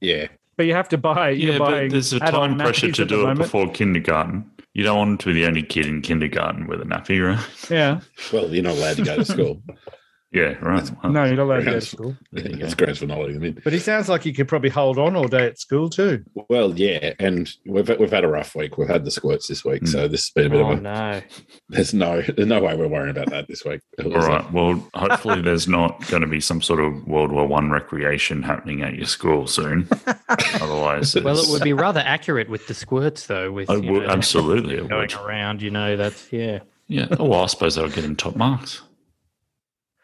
[0.00, 0.28] Yeah.
[0.56, 1.28] but you have to buy.
[1.30, 3.38] Yeah, you're but buying there's a time pressure to do it moment.
[3.40, 4.50] before kindergarten.
[4.76, 7.70] You don't want to be the only kid in kindergarten with a nappy, right?
[7.70, 9.62] Yeah, Well, you're not allowed to go to school.
[10.32, 10.90] Yeah, right.
[11.02, 12.16] Well, no, you're not allowed to go to school.
[12.32, 12.64] there you.
[12.64, 13.60] It's grounds for not letting them in.
[13.62, 16.24] But he sounds like he could probably hold on all day at school too.
[16.50, 18.76] Well, yeah, and we've we've had a rough week.
[18.76, 19.88] We've had the squirts this week, Mm.
[19.88, 20.80] so this has been a bit Oh of a.
[20.82, 21.22] no.
[21.68, 23.80] There's no there's no way we're worrying about that this week.
[23.98, 24.52] It All was right.
[24.52, 28.82] Well, hopefully there's not going to be some sort of World War One recreation happening
[28.82, 29.88] at your school soon.
[30.60, 33.52] Otherwise, Well, it would be rather accurate with the squirts, though.
[33.52, 34.76] With you would, know, absolutely.
[34.86, 36.60] Going around, you know, that's yeah.
[36.88, 37.06] Yeah.
[37.18, 38.82] Oh, well, I suppose they'll get him top marks.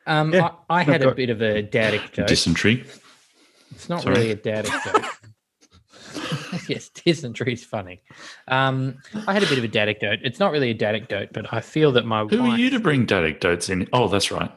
[0.07, 2.27] Um, Yeah, I, I had a bit of a dad anecdote.
[2.29, 2.85] Dysentery.
[3.71, 4.15] It's not Sorry.
[4.15, 5.11] really a dad anecdote.
[6.69, 8.03] yes, dysentery is funny.
[8.49, 10.21] Um, I had a bit of a dad anecdote.
[10.23, 12.53] It's not really a dad anecdote, but I feel that my Who wife.
[12.53, 13.89] are you to bring anecdotes in?
[13.93, 14.51] Oh, that's right.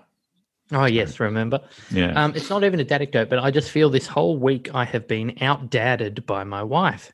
[0.71, 1.59] Oh yes, remember.
[1.91, 2.11] Yeah.
[2.21, 4.83] Um, it's not even a dad anecdote, but I just feel this whole week I
[4.85, 7.11] have been out dadded by my wife.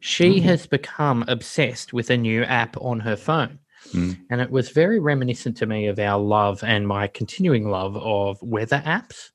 [0.00, 0.42] She Mm.
[0.42, 3.58] has become obsessed with a new app on her phone.
[3.88, 4.18] Mm.
[4.30, 8.42] And it was very reminiscent to me of our love and my continuing love of
[8.42, 9.30] weather apps.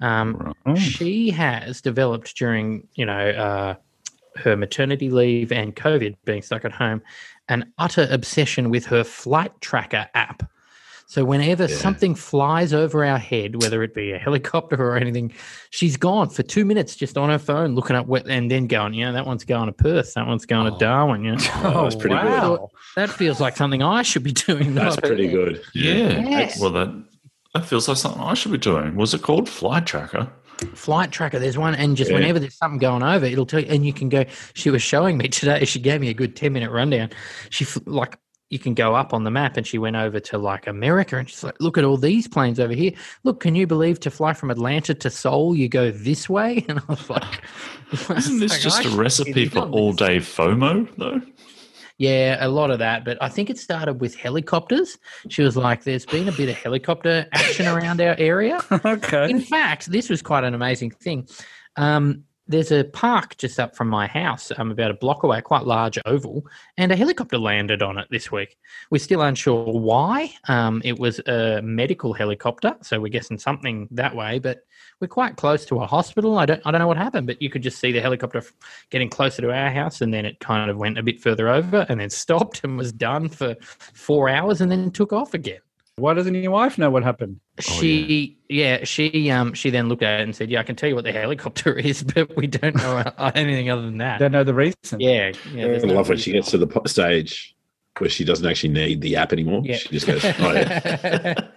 [0.00, 0.78] Um, Right.
[0.78, 3.74] She has developed during you know uh,
[4.36, 7.02] her maternity leave and COVID being stuck at home
[7.48, 10.48] an utter obsession with her flight tracker app.
[11.10, 11.74] So whenever Yeah.
[11.74, 15.32] something flies over our head, whether it be a helicopter or anything,
[15.70, 18.92] she's gone for two minutes just on her phone looking up what and then going,
[18.92, 20.70] you know, that one's going to Perth, that one's going Oh.
[20.72, 21.24] to Darwin.
[21.24, 22.24] Yeah, Oh, that's pretty good.
[22.26, 22.68] wow.
[22.94, 24.74] that feels like something I should be doing.
[24.74, 25.62] That's not pretty good.
[25.74, 26.20] Yeah.
[26.28, 26.60] Yes.
[26.60, 27.04] Well, that
[27.54, 28.94] that feels like something I should be doing.
[28.94, 30.30] Was it called Flight Tracker?
[30.74, 32.16] flight tracker there's one and just Yeah.
[32.16, 35.16] whenever there's something going over it'll tell you and you can go she was showing
[35.16, 37.10] me today she gave me a good 10 minute rundown
[37.48, 38.18] she like
[38.50, 39.56] you can go up on the map.
[39.56, 42.60] And she went over to like america and she's like look at all these planes
[42.60, 42.92] over here.
[43.24, 46.64] Look can you believe to fly from atlanta to seoul you go this way?
[46.68, 47.42] And i was like
[48.10, 51.20] Isn't this like, just I a recipe for all day FOMO, though?
[51.98, 53.04] yeah a lot of that.
[53.04, 54.98] But i think it started with helicopters.
[55.28, 58.60] She was like there's been a bit of helicopter action around our area.
[58.84, 59.28] Okay.
[59.30, 61.28] In fact, this was quite an amazing thing.
[61.76, 65.64] Um, there's a park just up from my house, um, about a block away, quite
[65.64, 66.46] large oval,
[66.78, 68.56] and a helicopter landed on it this week.
[68.90, 70.32] We're still unsure why.
[70.48, 74.38] Um, it was a medical helicopter, so we're guessing something that way.
[74.38, 74.60] But
[75.00, 76.38] we're quite close to a hospital.
[76.38, 78.42] I don't, I don't know what happened, but you could just see the helicopter
[78.90, 81.84] getting closer to our house, and then it kind of went a bit further over,
[81.90, 85.60] and then stopped and was done for four hours, and then took off again
[85.98, 87.40] Why doesn't your wife know what happened?
[87.60, 88.84] she yeah.
[88.84, 91.02] she um she then looked at it and said yeah i can tell you what
[91.02, 94.54] the helicopter is but we don't know uh, anything other than that Don't know the
[94.54, 95.00] reason.
[95.00, 97.56] yeah yeah I no love when she gets to the stage
[98.00, 99.62] where she doesn't actually need the app anymore.
[99.64, 99.76] Yeah.
[99.76, 101.48] She just goes, oh, yeah.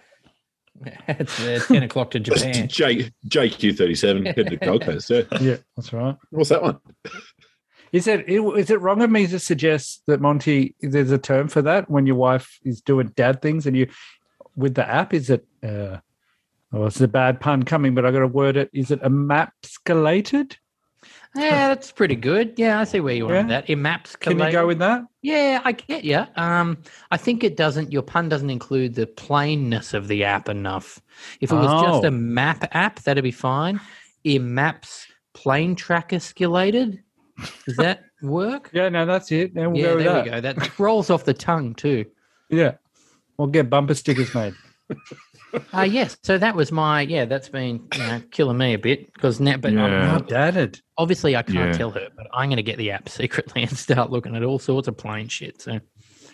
[1.07, 5.09] it's uh, 10 o'clock to japan J, JQ37, head to Gold Coast.
[5.09, 5.21] Yeah.
[5.39, 6.17] Yeah, that's right.
[6.31, 6.79] What's that one?
[7.91, 11.61] Is it is it wrong of me to suggest that Monty there's a term for
[11.61, 13.89] that when your wife is doing dad things and you
[14.61, 15.13] with the app?
[15.13, 15.97] Is it uh
[16.73, 18.69] oh it's a bad pun coming, but I gotta word it.
[18.73, 20.57] Is it a mapscalated?
[21.35, 23.39] yeah that's pretty good yeah i see where you are Yeah.
[23.39, 25.03] with that it maps Can you go with that?
[25.23, 26.77] yeah i get you um
[27.09, 31.01] i think it doesn't your pun doesn't include the plainness of the app enough
[31.39, 32.07] if it was just Oh.
[32.07, 33.79] a map app that'd be fine
[34.25, 36.99] it maps plane tracker scalated
[37.65, 39.55] does that work Yeah, no, that's it.
[39.55, 40.23] Then we'll yeah, go there that.
[40.25, 40.41] we go.
[40.41, 42.05] That rolls off the tongue too.
[42.49, 42.73] Yeah.
[43.41, 44.53] We'll get bumper stickers made.
[45.73, 46.15] Uh, yes.
[46.23, 47.25] So that was my yeah.
[47.25, 50.05] That's been you know, killing me a bit because now, but I'm Yeah.
[50.13, 50.79] not- dadded.
[50.97, 51.77] obviously I can't Yeah.
[51.77, 54.59] tell her, but I'm going to get the app secretly and start looking at all
[54.59, 55.61] sorts of plain shit.
[55.61, 55.81] So I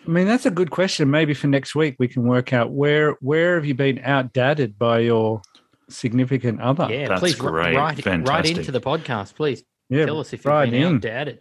[0.09, 1.09] mean, that's a good question.
[1.09, 4.77] Maybe for next week we can work out where where have you been out dadded
[4.77, 5.41] by your
[5.89, 6.87] significant other?
[6.91, 7.75] yeah, That's please great.
[7.75, 8.57] write write Fantastic.
[8.57, 9.63] into the podcast, please.
[9.89, 10.95] yeah Tell us if you've right been in.
[10.97, 11.39] out dadded.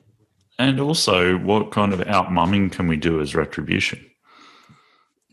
[0.59, 4.00] And also, what kind of out mumming can we do as retribution?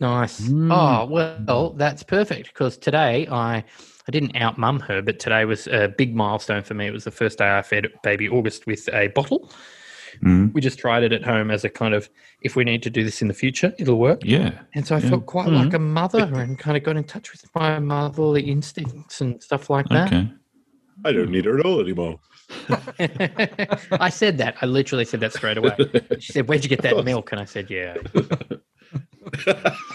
[0.00, 0.40] Nice.
[0.48, 0.70] Mm.
[0.72, 3.58] Oh well, that's perfect because today I
[4.06, 6.86] I didn't out mum her, but today was a big milestone for me.
[6.86, 9.50] It was the first day I fed baby August with a bottle.
[10.22, 12.08] Mm, We just tried it at home as a kind of
[12.42, 14.20] if we need to do this in the future, it'll work.
[14.24, 14.60] yeah.
[14.74, 15.10] And so I Yeah.
[15.10, 15.64] felt quite Mhm.
[15.64, 19.70] like a mother and kind of got in touch with my motherly instincts and stuff
[19.70, 20.12] like that.
[20.12, 20.28] Okay.
[21.04, 22.20] I don't need her at all anymore.
[24.00, 24.54] I said that.
[24.62, 25.76] I literally said that straight away.
[26.20, 27.32] She said, Where'd you get that milk?
[27.32, 27.96] And I said, Yeah.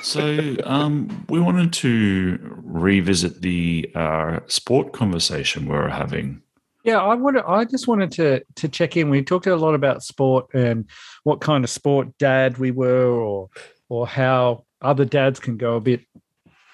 [0.02, 6.42] So, um, we wanted to revisit the uh, sport conversation we were having.
[6.84, 7.44] Yeah, I wanted.
[7.46, 9.10] I just wanted to to check in.
[9.10, 10.86] We talked a lot about sport and
[11.24, 13.50] what kind of sport dad we were, or
[13.90, 16.02] or how other dads can go a bit,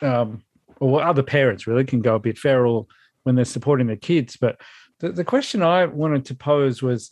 [0.01, 0.43] um,
[0.79, 2.87] or other parents really can go a bit feral
[3.23, 4.37] when they're supporting their kids.
[4.37, 4.61] But
[4.99, 7.11] the, the question I wanted to pose was,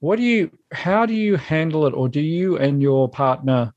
[0.00, 3.72] what do you, how do you handle it, or do you and your partner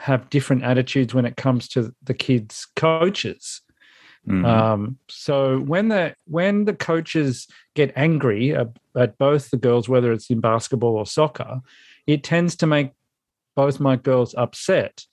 [0.00, 3.60] have different attitudes when it comes to the kids' coaches?
[4.26, 4.44] Mhm.
[4.44, 10.12] Um, so when the when the coaches get angry at, at both the girls, whether
[10.12, 11.60] it's in basketball or soccer,
[12.06, 12.92] it tends to make
[13.54, 15.04] both my girls upset,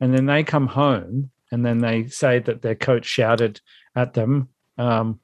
[0.00, 3.60] and then they come home and then they say that their coach shouted
[3.94, 5.20] at them um,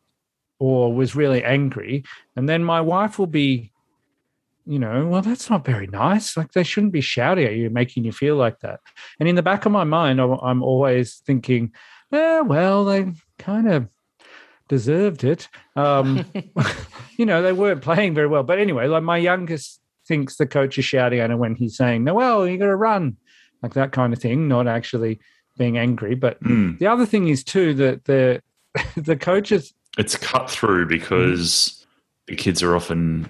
[0.59, 2.05] or was really angry,
[2.37, 3.72] and then my wife will be.
[4.67, 6.37] You know, well, that's not very nice.
[6.37, 8.81] Like, they shouldn't be shouting at you, making you feel like that.
[9.19, 11.73] And in the back of my mind, I'm- I'm always thinking,
[12.13, 13.89] yeah, well, they kind of
[14.69, 15.49] deserved it.
[15.77, 16.25] Um,
[17.19, 18.43] you know, they weren't playing very well.
[18.45, 22.05] But anyway, like my youngest thinks the coach is shouting at him when he's saying,
[22.05, 23.17] Noel, you got to run,
[23.63, 25.21] like that kind of thing, not actually
[25.59, 26.15] being angry.
[26.15, 26.79] But Mm.
[26.79, 28.43] the other thing is, too, that the,
[28.97, 31.85] the coaches, It's cut through because
[32.27, 33.29] the kids are often,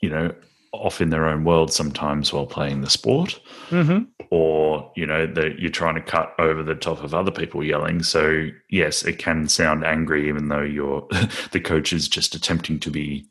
[0.00, 0.32] you know,
[0.72, 4.00] off in their own world sometimes while playing the sport, hmm
[4.30, 8.02] or you know that you're trying to cut over the top of other people yelling.
[8.02, 11.06] So yes, it can sound angry, even though you're
[11.52, 13.26] the coach is just attempting to be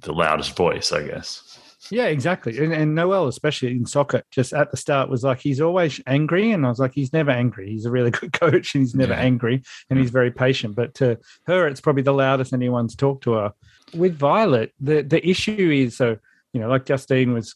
[0.00, 1.44] the loudest voice, I guess.
[1.90, 2.58] Yeah, exactly.
[2.58, 6.50] And, and Noel, especially in soccer, just at the start was like, he's always angry.
[6.50, 7.70] And I was like, he's never angry.
[7.70, 9.20] He's a really good coach and he's never Yeah.
[9.20, 10.74] angry and he's very patient.
[10.76, 13.52] But to her, it's probably the loudest anyone's talked to her.
[13.94, 16.18] With Violet, the, the issue is so,
[16.52, 17.54] you know, like Justine was,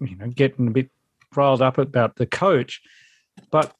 [0.00, 0.90] you know, getting a bit
[1.34, 2.80] riled up about the coach.
[3.50, 3.74] But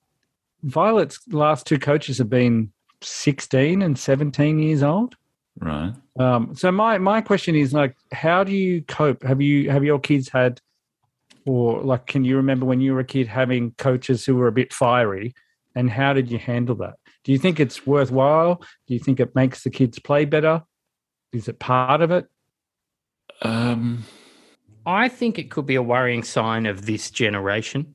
[0.63, 5.17] Violet's last two coaches have been 16 and 17 years old.
[5.59, 5.93] Right.
[6.19, 9.23] Um, so my my question is like, how do you cope?
[9.23, 10.61] Have you have your kids had,
[11.47, 14.53] or like, can you remember when you were a kid having coaches who were a
[14.53, 15.35] bit fiery,
[15.75, 16.97] and how did you handle that?
[17.25, 18.63] Do you think it's worthwhile?
[18.87, 20.63] Do you think it makes the kids play better?
[21.33, 22.27] Is it part of it?
[23.43, 24.05] Um,
[24.87, 27.93] I think it could be a worrying sign of this generation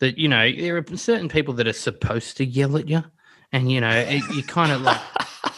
[0.00, 3.04] that you know there are certain people that are supposed to yell at you,
[3.52, 5.00] and you know it, you kind of like,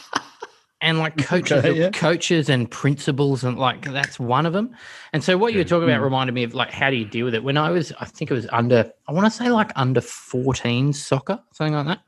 [0.81, 1.91] and like coaches, Okay, yeah.
[1.91, 4.75] coaches and principals, and like that's one of them.
[5.13, 6.05] And so what you were talking about Mm.
[6.05, 7.45] reminded me of like how do you deal with it?
[7.45, 10.93] When I was, I think it was under, I want to say like under fourteen
[10.93, 12.01] soccer, something like that.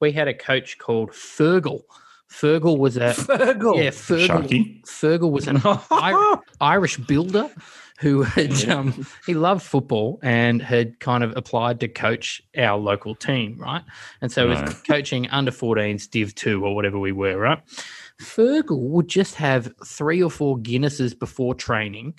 [0.00, 1.80] We had a coach called Fergal.
[2.30, 3.76] Fergal was a Fergal.
[3.82, 4.26] yeah, Fergal.
[4.48, 4.82] Sharky?
[4.86, 5.60] Fergal was an
[6.60, 7.50] Irish builder
[8.02, 13.14] who had um, he loved football and had kind of applied to coach our local
[13.14, 13.84] team, right?
[14.20, 17.60] And so he was coaching under 14s, Div 2 or whatever we were, right?
[18.20, 22.14] Fergal would just have three or four Guinnesses before training.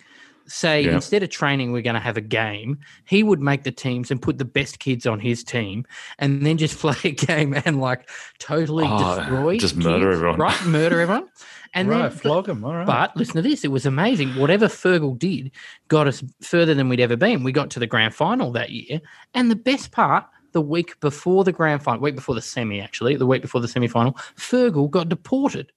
[0.46, 0.94] Say Yeah.
[0.96, 2.80] instead of training, we're going to have a game.
[3.06, 5.86] He would make the teams and put the best kids on his team,
[6.20, 10.40] and then just play a game and like totally Oh, destroy, just murder kids, everyone.
[10.40, 10.66] right?
[10.66, 11.28] Murder everyone,
[11.74, 12.64] and right, then flog them.
[12.66, 12.86] All right.
[12.86, 13.64] but listen to this.
[13.64, 14.30] It was amazing.
[14.36, 15.52] Whatever Fergal did
[15.88, 17.44] got us further than we'd ever been.
[17.44, 19.00] We got to the grand final that year.
[19.34, 23.16] And the best part, the week before the grand final, week before the semi, actually,
[23.16, 25.72] the week before the semi final, Fergal got deported.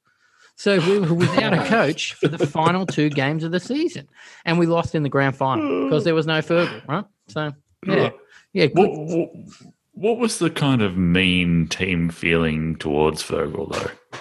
[0.57, 4.09] So we were without a coach for the final two games of the season.
[4.45, 7.05] And we lost in the grand final because there was no Fergal, right?
[7.29, 7.53] So,
[7.87, 8.11] yeah.
[8.53, 8.67] Yeah.
[8.73, 9.31] what, what,
[9.93, 14.19] what was the kind of mean team feeling towards Fergal though?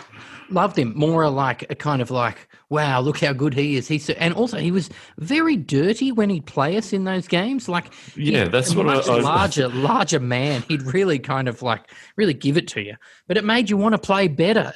[0.51, 4.05] loved him more like a kind of like wow look how good he is he's
[4.05, 7.91] so, and also he was very dirty when he'd play us in those games like
[8.15, 12.35] Yeah, that's what I- much I- larger larger man he'd really kind of like really
[12.35, 12.95] give it to you
[13.27, 14.71] but it made you want to play better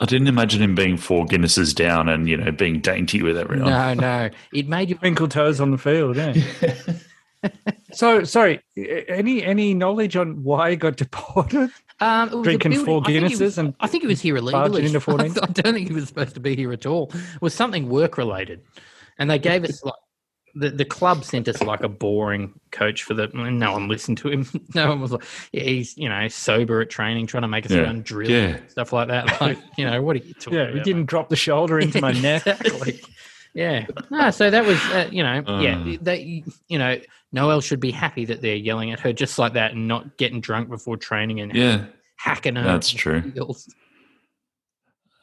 [0.00, 3.70] I didn't imagine him being four Guinnesses down and you know being dainty with everyone.
[3.70, 6.16] no no it made you Twinkle toes on the field.
[6.16, 6.34] Yeah.
[7.92, 8.60] so sorry.
[8.76, 11.70] Any any knowledge on why he got deported?
[12.00, 14.20] um, it was a Drinking building- four I Guinnesses was- and I think he was
[14.20, 14.68] here illegally.
[14.68, 15.00] barging into
[15.42, 17.10] I don't think he was supposed to be here at all.
[17.12, 18.62] It was something work related,
[19.18, 19.94] and they gave us like
[20.54, 23.30] the, the club sent us like a boring coach for the.
[23.34, 24.46] and No one listened to him.
[24.74, 27.72] No one was like, yeah, he's you know sober at training, trying to make us
[27.72, 27.82] Yeah.
[27.82, 28.58] run drill, Yeah.
[28.68, 29.26] stuff like that.
[29.40, 30.74] Like you know, what are you talking Yeah, about?
[30.74, 32.46] he didn't drop the shoulder into my neck.
[32.46, 33.00] exactly.
[33.54, 33.86] Yeah.
[34.10, 35.96] No, so that was, uh, you know, yeah, Uh.
[36.00, 36.98] they, you know,
[37.32, 40.40] Noel should be happy that they're yelling at her just like that and not getting
[40.40, 41.84] drunk before training and Yeah,
[42.16, 42.62] hacking her.
[42.62, 43.20] That's true.
[43.34, 43.68] heels.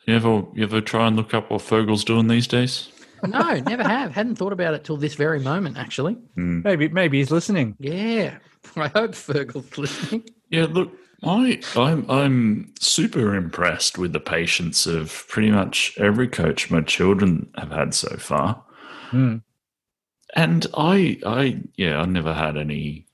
[0.05, 2.89] you ever you ever try and look up what Fergal's doing these days?
[3.27, 4.13] No, never have.
[4.13, 6.13] Hadn't thought about it till this very moment, actually.
[6.35, 6.61] Hmm.
[6.63, 7.75] Maybe maybe he's listening.
[7.79, 8.37] Yeah.
[8.75, 10.23] I hope Fergal's listening.
[10.49, 10.91] Yeah, look,
[11.23, 17.49] I I'm I'm super impressed with the patience of pretty much every coach my children
[17.57, 18.63] have had so far.
[19.09, 19.37] Hmm.
[20.35, 23.07] And I I yeah, I never had any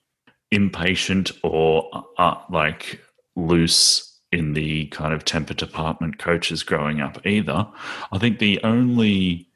[0.51, 3.01] impatient or uh, like
[3.35, 7.67] loose in the kind of temper department coaches growing up either.
[8.11, 9.49] I think the only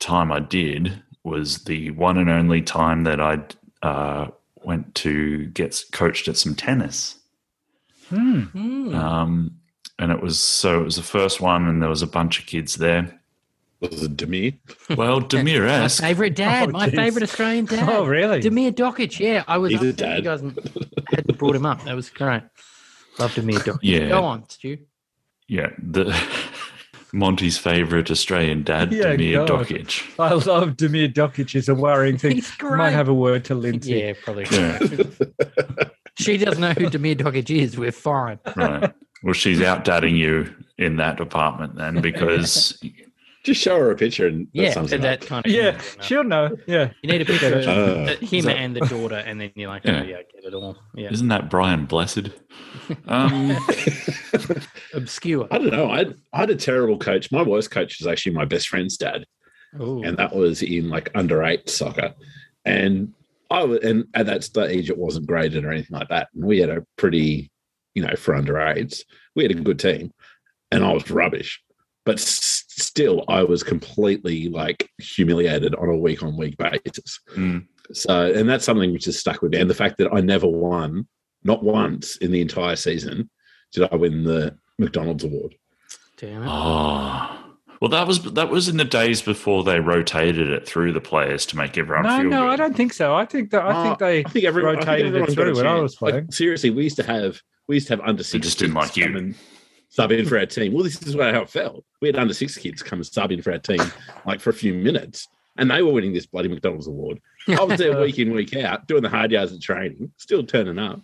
[0.00, 3.40] time I did was the one and only time that I
[3.86, 4.28] uh,
[4.64, 7.18] went to get coached at some tennis.
[8.08, 8.40] Hmm.
[8.42, 8.94] Hmm.
[8.94, 9.56] Um,
[9.98, 12.46] and it was so it was the first one, and there was a bunch of
[12.46, 13.20] kids there.
[13.80, 14.54] Was it Demir?
[14.96, 16.96] Well, Demir my favourite dad, Oh, my geez.
[16.98, 17.88] favourite Australian dad.
[17.88, 18.40] Oh, really?
[18.40, 19.42] Demir Dokic, yeah.
[19.48, 20.24] I was He's a upset you dad.
[20.24, 20.40] guys
[21.14, 21.82] had brought him up.
[21.84, 22.42] That was great.
[23.18, 23.78] Love Demir Dokic.
[23.82, 24.08] Yeah.
[24.08, 24.78] Go on, Stu.
[25.48, 26.04] Yeah, the
[27.12, 29.66] Monty's favorite Australian dad, Yeah, Demir God.
[29.66, 30.08] Dokic.
[30.18, 31.54] I love Demir Dokic.
[31.54, 32.36] Is a worrying thing.
[32.36, 33.94] He's Might have a word to Lindsay.
[33.94, 34.46] Yeah, probably.
[34.50, 34.78] Yeah,
[36.18, 37.78] She doesn't know who Demir Dokic is.
[37.78, 38.38] We're fine.
[38.56, 38.92] right.
[39.22, 42.78] Well, she's out dadding you in that department then because
[43.50, 45.28] Just show her a picture and that Yeah, sums it that up.
[45.28, 45.50] kind of.
[45.50, 46.56] Yeah, she'll know.
[46.68, 46.92] Yeah.
[47.02, 49.82] You need a picture of Uh, him that- and the daughter, and then you're like,
[49.86, 50.02] oh Yeah.
[50.04, 50.78] yeah, I get it all.
[50.94, 52.30] Yeah, isn't that Brian Blessed?
[53.08, 53.56] Um,
[54.94, 55.48] obscure.
[55.50, 55.90] I don't know.
[55.90, 57.30] I, I had a terrible coach.
[57.32, 59.24] My worst coach was actually my best friend's dad.
[59.80, 60.02] Ooh.
[60.02, 62.12] and that was in like under eight soccer.
[62.64, 63.14] And
[63.50, 66.28] I was, and at that stage, it wasn't graded or anything like that.
[66.34, 67.50] And we had a pretty,
[67.94, 69.04] you know, for under eights,
[69.36, 70.12] we had a good team,
[70.72, 71.60] and I was rubbish.
[72.04, 77.20] But s- still, I was completely like humiliated on a week on week basis.
[77.36, 77.66] Mm.
[77.92, 79.58] So, and that's something which has stuck with me.
[79.60, 81.08] And the fact that I never won,
[81.42, 83.30] not once in the entire season,
[83.72, 85.54] did I win the McDonald's award.
[86.16, 86.48] Damn it.
[86.50, 87.36] Oh.
[87.80, 91.46] Well, that was that was in the days before they rotated it through the players
[91.46, 92.50] to make everyone No, feel no, good.
[92.50, 93.14] I don't think so.
[93.14, 95.34] I think that I Oh, think they I think every, I think rotated it everyone's
[95.34, 96.14] got through when I was playing.
[96.16, 98.44] Like, seriously, we used to have we used to have under six.
[98.46, 99.16] just didn't kids like you.
[99.16, 99.34] and
[99.90, 100.72] Sub in for our team.
[100.72, 101.84] Well, this is how it felt.
[102.00, 103.80] We had under six kids come and sub in for our team,
[104.24, 105.28] like for a few minutes,
[105.58, 107.20] and they were winning this bloody McDonald's award.
[107.48, 110.78] I was there week in, week out, doing the hard yards of training, still turning
[110.78, 111.00] up,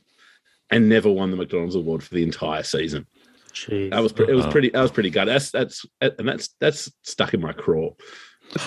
[0.70, 3.06] and never won the McDonald's award for the entire season.
[3.52, 3.90] Jeez.
[3.90, 4.70] That was pre- it was pretty.
[4.70, 5.26] That was pretty good.
[5.26, 7.90] That's that's and that's that's stuck in my craw.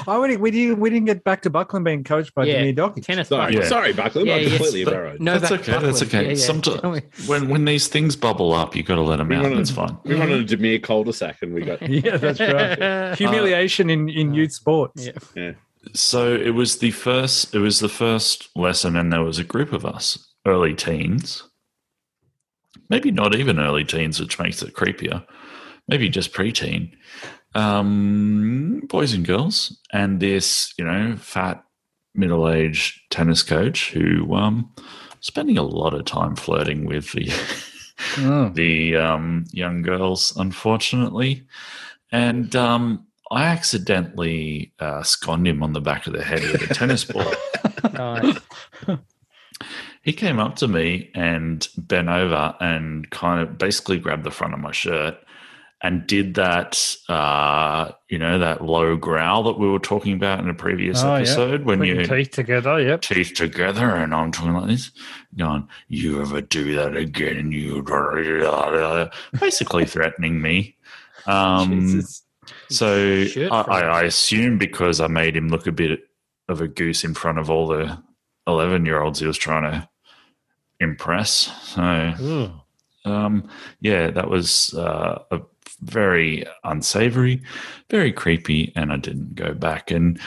[0.08, 2.62] Oh, we didn't, we didn't, we didn't get back to Buckland being coached by Yeah,
[2.62, 3.06] Demir Dokic.
[3.06, 3.30] tennis.
[3.30, 3.64] Sorry, Yeah.
[3.68, 4.28] sorry, Buckley.
[4.28, 5.20] Yeah, I yes, completely but- borrowed.
[5.22, 5.86] No, That's back okay.
[5.86, 6.22] That's okay.
[6.24, 6.34] Yeah, yeah.
[6.36, 7.02] Someti- Tell me.
[7.28, 9.44] when when these things bubble up, you got to let them We out.
[9.44, 9.98] wanna- That's fine.
[10.04, 13.16] We went on a Demir cul-de-sac and we got Yeah, that's right.
[13.18, 15.10] Humiliation in, in youth sports.
[15.36, 15.54] Yeah.
[15.94, 17.56] So it was the first.
[17.56, 21.44] It was the first lesson, and there was a group of us, early teens,
[22.90, 25.26] maybe not even early teens, which makes it creepier.
[25.88, 26.92] Maybe just preteen,
[27.56, 31.64] um, boys and girls, and this, you know, fat
[32.16, 34.74] middle-aged tennis coach who um,
[35.22, 37.32] spending a lot of time flirting with the
[38.16, 38.54] Mm.
[38.56, 41.46] the um, young girls, unfortunately.
[42.12, 46.74] And um, I accidentally uh, sconned him on the back of the head with a
[46.74, 47.32] tennis ball.
[47.94, 48.38] Nice.
[50.04, 54.54] He came up to me and bent over and kind of basically grabbed the front
[54.54, 55.18] of my shirt
[55.82, 60.50] and did that, uh, you know, that low growl that we were talking about in
[60.50, 61.22] a previous Oh, yeah.
[61.22, 62.82] episode when Put you teeth together.
[62.82, 63.02] Yep.
[63.02, 64.92] teeth together and I'm talking like this,
[65.38, 67.52] going, You ever do that again?
[67.54, 67.82] You
[69.40, 70.76] basically threatening me.
[71.26, 72.02] Um,
[72.70, 73.80] so Shirt I, I.
[73.82, 76.02] I assume because I made him look a bit
[76.50, 78.02] of a goose in front of all the
[78.48, 79.88] 11 year olds he was trying to
[80.80, 81.52] impress.
[81.76, 82.52] So,
[83.06, 83.48] um,
[83.82, 85.42] yeah, that was uh, a
[85.90, 87.42] very unsavory,
[87.90, 89.92] very creepy, and I didn't go back.
[89.92, 90.20] And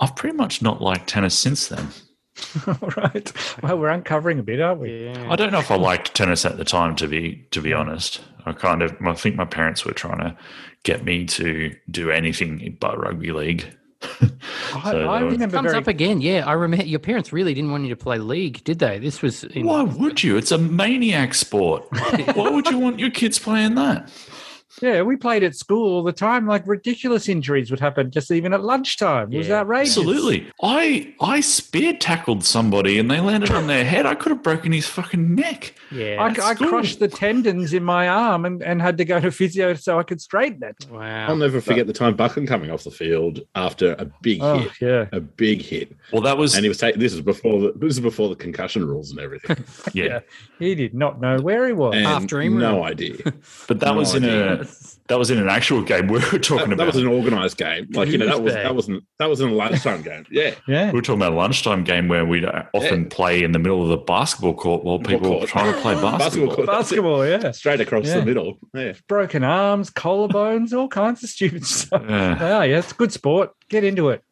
[0.00, 1.88] I've pretty much not liked tennis since then.
[2.66, 3.30] All right.
[3.62, 5.04] Well, we're uncovering a bit, aren't we?
[5.04, 5.30] Yeah.
[5.30, 6.96] I don't know if I liked tennis at the time.
[6.96, 10.36] To be to be honest, I kind of I think my parents were trying to
[10.82, 13.76] get me to do anything but rugby league.
[14.02, 16.20] I, So I there was- remember Comes very, up again.
[16.22, 18.98] Yeah, I remember your parents really didn't want you to play league, did they?
[18.98, 20.36] This was in, Why would you?
[20.38, 21.84] It's a maniac sport.
[22.34, 24.10] Why would you want your kids playing that?
[24.80, 26.46] Yeah, we played at school all the time.
[26.46, 29.32] Like ridiculous injuries would happen just even at lunchtime.
[29.32, 29.60] It was Yeah.
[29.60, 29.98] outrageous.
[29.98, 30.50] Absolutely.
[30.62, 34.06] I I spear tackled somebody and they landed on their head.
[34.06, 35.74] I could have broken his fucking neck.
[35.90, 36.16] Yeah.
[36.22, 39.74] I, I crushed the tendons in my arm and, and had to go to physio
[39.74, 40.86] so I could straighten it.
[40.90, 41.26] Wow.
[41.28, 44.72] I'll never forget the time Buckland coming off the field after a big Oh, hit,
[44.80, 45.06] yeah.
[45.12, 46.98] a big hit, Well, that was and he was taking.
[47.00, 49.56] This is before the this is before the concussion rules and everything.
[49.92, 50.20] yeah, Yeah.
[50.58, 51.94] He did not know where he was.
[51.94, 53.16] And Half dream no idea.
[53.68, 54.61] but that No was in idea.
[54.62, 54.66] A
[55.08, 57.88] that was in an actual game we were talking That, that was an organised game.
[57.92, 60.24] Like you know, that was that wasn't that wasn't a lunchtime game.
[60.30, 60.86] Yeah, yeah.
[60.90, 63.08] we were talking about a lunchtime game where we'd uh, often Yeah.
[63.10, 65.48] play in the middle of the basketball court while people were court.
[65.48, 66.54] trying to play basketball.
[66.54, 66.66] court.
[66.66, 67.50] Basketball, yeah.
[67.52, 68.20] straight across Yeah.
[68.20, 68.58] the middle.
[68.74, 72.02] Yeah, Broken arms, collarbones, all kinds of stupid stuff.
[72.08, 72.38] Yeah.
[72.40, 73.50] Oh, yeah, it's good sport.
[73.68, 74.22] Get into it.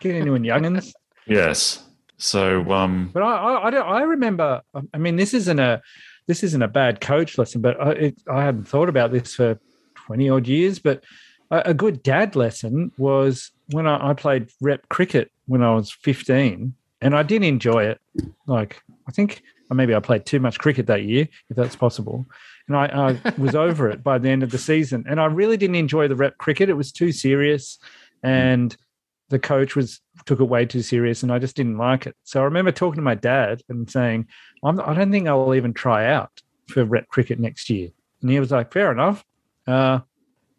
[0.00, 0.92] Get into it, youngins.
[1.26, 1.82] Yes.
[2.18, 4.62] So um But I, I, I, don't, I remember.
[4.94, 5.82] I mean, this isn't a,
[6.26, 9.58] this isn't a bad coach lesson, but I, it, I hadn't thought about this for
[9.94, 10.78] twenty odd years.
[10.78, 11.04] But
[11.50, 15.90] a, a good dad lesson was when I, I played rep cricket when I was
[15.90, 18.00] fifteen, and I did enjoy it.
[18.46, 22.26] Like I think maybe I played too much cricket that year, if that's possible.
[22.68, 25.56] And I, I was over it by the end of the season, and I really
[25.56, 26.68] didn't enjoy the rep cricket.
[26.68, 27.78] It was too serious,
[28.22, 28.76] and
[29.28, 32.14] the coach was took it way too serious and I just didn't like it.
[32.24, 34.28] So I remember talking to my dad and saying,
[34.64, 36.30] I'm, I don't think I'll even try out
[36.68, 37.90] for rep cricket next year.
[38.22, 39.24] And he was like, fair enough.
[39.66, 40.00] Uh,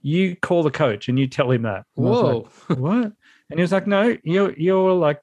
[0.01, 1.85] you call the coach and you tell him that.
[1.95, 2.49] And Whoa.
[2.69, 3.13] like, what?
[3.49, 5.21] And he was like, no, you're, you're like,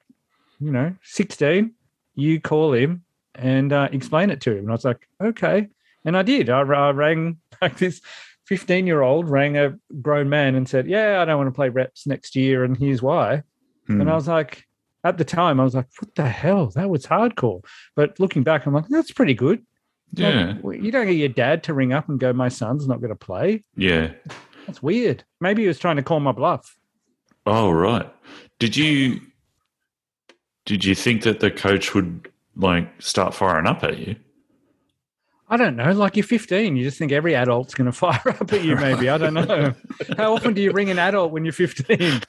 [0.59, 1.73] you know, 16.
[2.15, 3.03] You call him
[3.35, 4.59] and uh, explain it to him.
[4.59, 5.67] And I was like, okay.
[6.03, 6.49] And I did.
[6.49, 8.01] I, I rang like this
[8.45, 11.69] 15 year old rang a grown man and said, yeah, I don't want to play
[11.69, 12.63] reps next year.
[12.63, 13.43] And here's why.
[13.87, 14.01] hmm.
[14.01, 14.63] And I was like,
[15.03, 16.67] at the time, I was like, what the hell?
[16.75, 17.63] That was hardcore.
[17.95, 19.63] But looking back, I'm like, that's pretty good.
[20.13, 20.57] Yeah.
[20.61, 23.09] well, you don't get your dad to ring up and go, my son's not going
[23.09, 23.63] to play.
[23.75, 24.11] Yeah.
[24.65, 25.23] That's weird.
[25.41, 26.77] Maybe he was trying to call my bluff.
[27.45, 28.11] Oh right.
[28.57, 29.21] Did you
[30.65, 34.15] did you think that the coach would like start firing up at you?
[35.47, 35.91] I don't know.
[35.91, 38.75] Like you're 15, you just think every adult's going to fire up at you.
[38.75, 39.73] Maybe I don't know.
[40.17, 42.21] How often do you ring an adult when you're 15?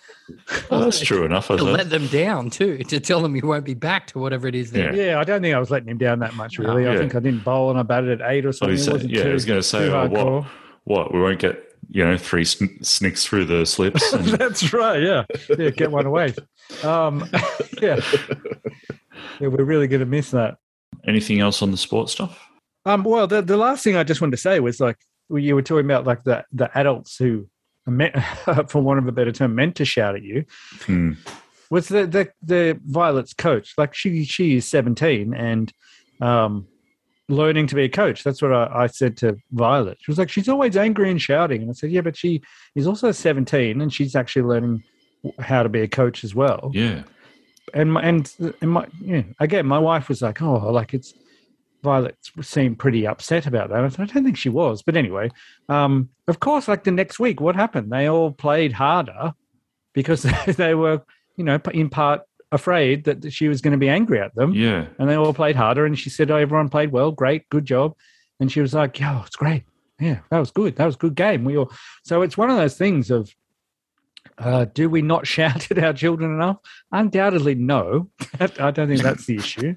[0.71, 1.51] Oh, that's true enough.
[1.51, 1.91] I To let suppose.
[1.91, 4.71] them down too, to tell them you won't be back to whatever it is.
[4.73, 5.07] They're Yeah.
[5.12, 6.59] Yeah, I don't think I was letting him down that much.
[6.59, 6.99] Really, I Yeah.
[6.99, 8.75] think I didn't bowl and I batted at eight or something.
[8.77, 10.47] you It said- wasn't yeah, I was going to say, oh, what,
[10.85, 11.14] what?
[11.14, 14.12] We won't get you know three sn- snicks through the slips.
[14.12, 15.01] And, That's right.
[15.01, 15.25] Yeah,
[15.57, 15.71] yeah.
[15.71, 16.35] Get one away.
[16.85, 17.25] Um,
[17.81, 18.01] yeah,
[19.41, 19.49] yeah.
[19.49, 20.59] We're really going to miss that.
[21.07, 22.43] anything else on the sports stuff?
[22.87, 24.97] Um, well, the, the last thing I just wanted to say was like
[25.28, 27.49] you were talking about like the the adults who,
[28.68, 30.45] for want of a better term, meant to shout at you.
[30.82, 31.12] Hmm.
[31.68, 33.74] Was the the the Violet's coach?
[33.76, 35.72] Like she she is seventeen and
[36.20, 36.68] um,
[37.28, 38.22] learning to be a coach.
[38.22, 39.99] That's what I, I said to Violet.
[40.01, 42.41] She was like, she's always angry and shouting, and I said, yeah, but she
[42.76, 44.84] is also seventeen and she's actually learning
[45.41, 47.03] how to be a coach as well Yeah.
[47.74, 51.14] and my, and and my yeah, again, my wife was like, "Oh, like it's
[51.87, 55.30] Violet seemed pretty upset about that." I don't think she was," but anyway,
[55.68, 57.91] um, of course, like the next week, what happened?
[57.91, 59.32] They all played harder
[59.95, 60.22] because
[60.57, 61.03] they were,
[61.37, 62.22] you know, in part
[62.53, 64.87] afraid that she was going to be angry at them, Yeah.
[64.99, 65.84] and they all played harder.
[65.87, 67.95] And she said, oh, "Everyone played well, great, good job,"
[68.41, 69.64] and she was like, "Yeah, it's great."
[69.99, 70.76] Yeah, that was good.
[70.76, 71.45] That was a good game.
[71.45, 71.70] We all
[72.05, 73.34] so it's one of those things of
[74.39, 76.59] uh, do we not shout at our children enough?
[76.93, 78.11] Undoubtedly, no.
[78.41, 79.74] I don't think that's the issue.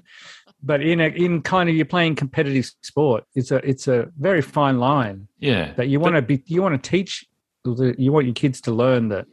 [0.62, 4.42] But in a, in kind of you're playing competitive sport, it's a it's a very
[4.42, 5.72] fine line Yeah.
[5.74, 7.24] that you want to be you want to teach
[7.64, 9.26] you want your kids to learn that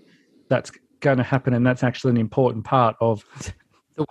[0.49, 3.23] that's going to happen and that's actually an important part of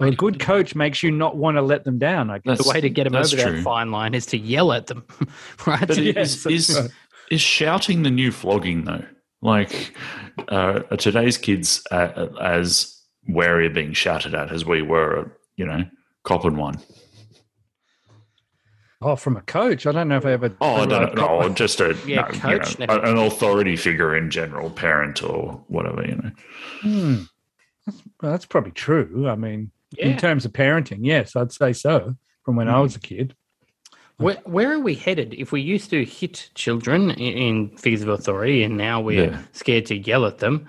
[0.01, 2.29] a good coach makes you not want to let them down.
[2.31, 2.63] I guess.
[2.63, 3.57] the way to get them That's over true.
[3.57, 5.05] that fine line is to yell at them,
[5.67, 5.87] right?
[5.87, 6.91] But So- is, Yes, is, right.
[7.31, 9.05] is shouting the new flogging though?
[9.43, 9.95] Like
[10.49, 15.65] uh, are today's kids uh, as wary of being shouted at as we were, you
[15.67, 15.85] know,
[16.25, 16.79] copping one.
[19.03, 20.55] Oh, from a coach, I don't know if I ever.
[20.61, 21.41] Oh, I don't know.
[21.43, 25.63] No, just a, Yeah, no, you coach, know, an authority figure in general, parent or
[25.69, 26.31] whatever, you know.
[26.81, 27.23] Hmm.
[27.85, 29.29] That's, well, that's probably true.
[29.29, 30.07] I mean, Yeah.
[30.07, 32.17] in terms of parenting, yes, I'd say so.
[32.45, 33.35] From when I was a kid.
[34.19, 35.35] Where, where are we headed?
[35.35, 37.19] If we used to hit children in,
[37.69, 39.43] in figures of authority and now we're Yeah.
[39.53, 40.69] scared to yell at them,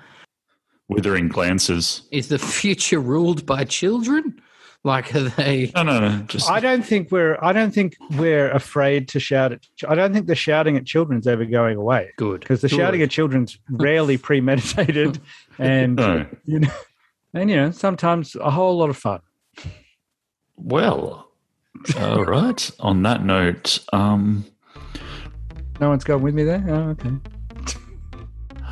[0.90, 2.02] Withering glances.
[2.12, 4.42] is the future ruled by children?
[4.84, 5.72] Like, are they.
[5.76, 6.18] No, no, no.
[6.24, 7.38] Just I don't think we're.
[7.42, 9.66] I don't think we're afraid to shout at.
[9.88, 12.40] I don't think the shouting at children's ever going away Good.
[12.42, 12.78] because the Good.
[12.78, 15.20] shouting at children's rarely premeditated,
[15.60, 16.26] and no.
[16.46, 16.72] you know,
[17.34, 19.20] and you know, sometimes a whole lot of fun.
[20.56, 21.30] Well,
[22.00, 22.72] all right.
[22.80, 24.46] On that note, um,
[25.80, 26.64] No one's going with me there.
[26.68, 27.12] Oh, okay.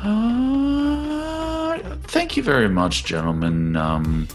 [0.02, 1.78] uh,
[2.08, 3.76] thank you very much, gentlemen.
[3.76, 4.26] Um,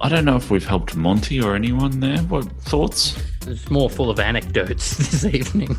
[0.00, 2.18] I don't know if we've helped Monty or anyone there.
[2.18, 3.20] What thoughts?
[3.46, 5.76] It's more full of anecdotes this evening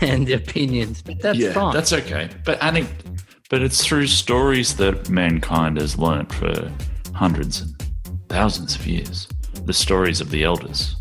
[0.00, 1.72] and opinions, but that's yeah, fine.
[1.74, 2.28] that's okay.
[2.44, 2.88] But anec-
[3.50, 6.72] but it's through stories that mankind has learnt for
[7.14, 7.82] hundreds and
[8.28, 9.28] thousands of years.
[9.64, 10.96] The stories of the elders.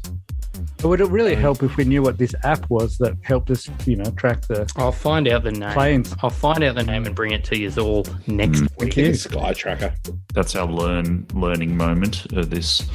[0.81, 3.69] But would it really help if we knew what this app was that helped us,
[3.85, 5.71] you know, track the I'll find out the name.
[5.73, 6.15] planes?
[6.23, 8.69] I'll find out the name and bring it to you all next week.
[8.79, 9.13] Thank you.
[9.13, 9.93] Sky tracker.
[10.33, 12.89] That's our learn learning moment of this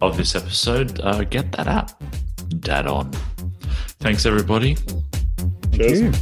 [0.00, 1.00] of this episode.
[1.00, 2.02] Uh, get that app.
[2.60, 3.12] Dad on.
[4.00, 4.76] Thanks everybody.
[5.72, 6.00] Cheers.
[6.00, 6.12] you.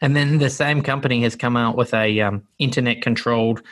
[0.00, 3.62] And then the same company has come out with a um, internet controlled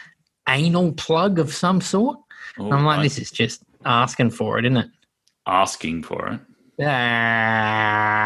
[0.49, 2.19] anal plug of some sort.
[2.59, 4.91] Oh, I'm like, this is just asking for it, isn't it?
[5.47, 6.41] asking for it.
[7.65, 8.23] Ah,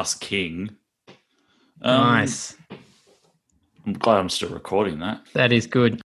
[0.00, 0.70] Ask King.
[1.82, 2.56] Um, nice.
[3.86, 5.22] I'm glad I'm still recording that.
[5.32, 6.00] That is good.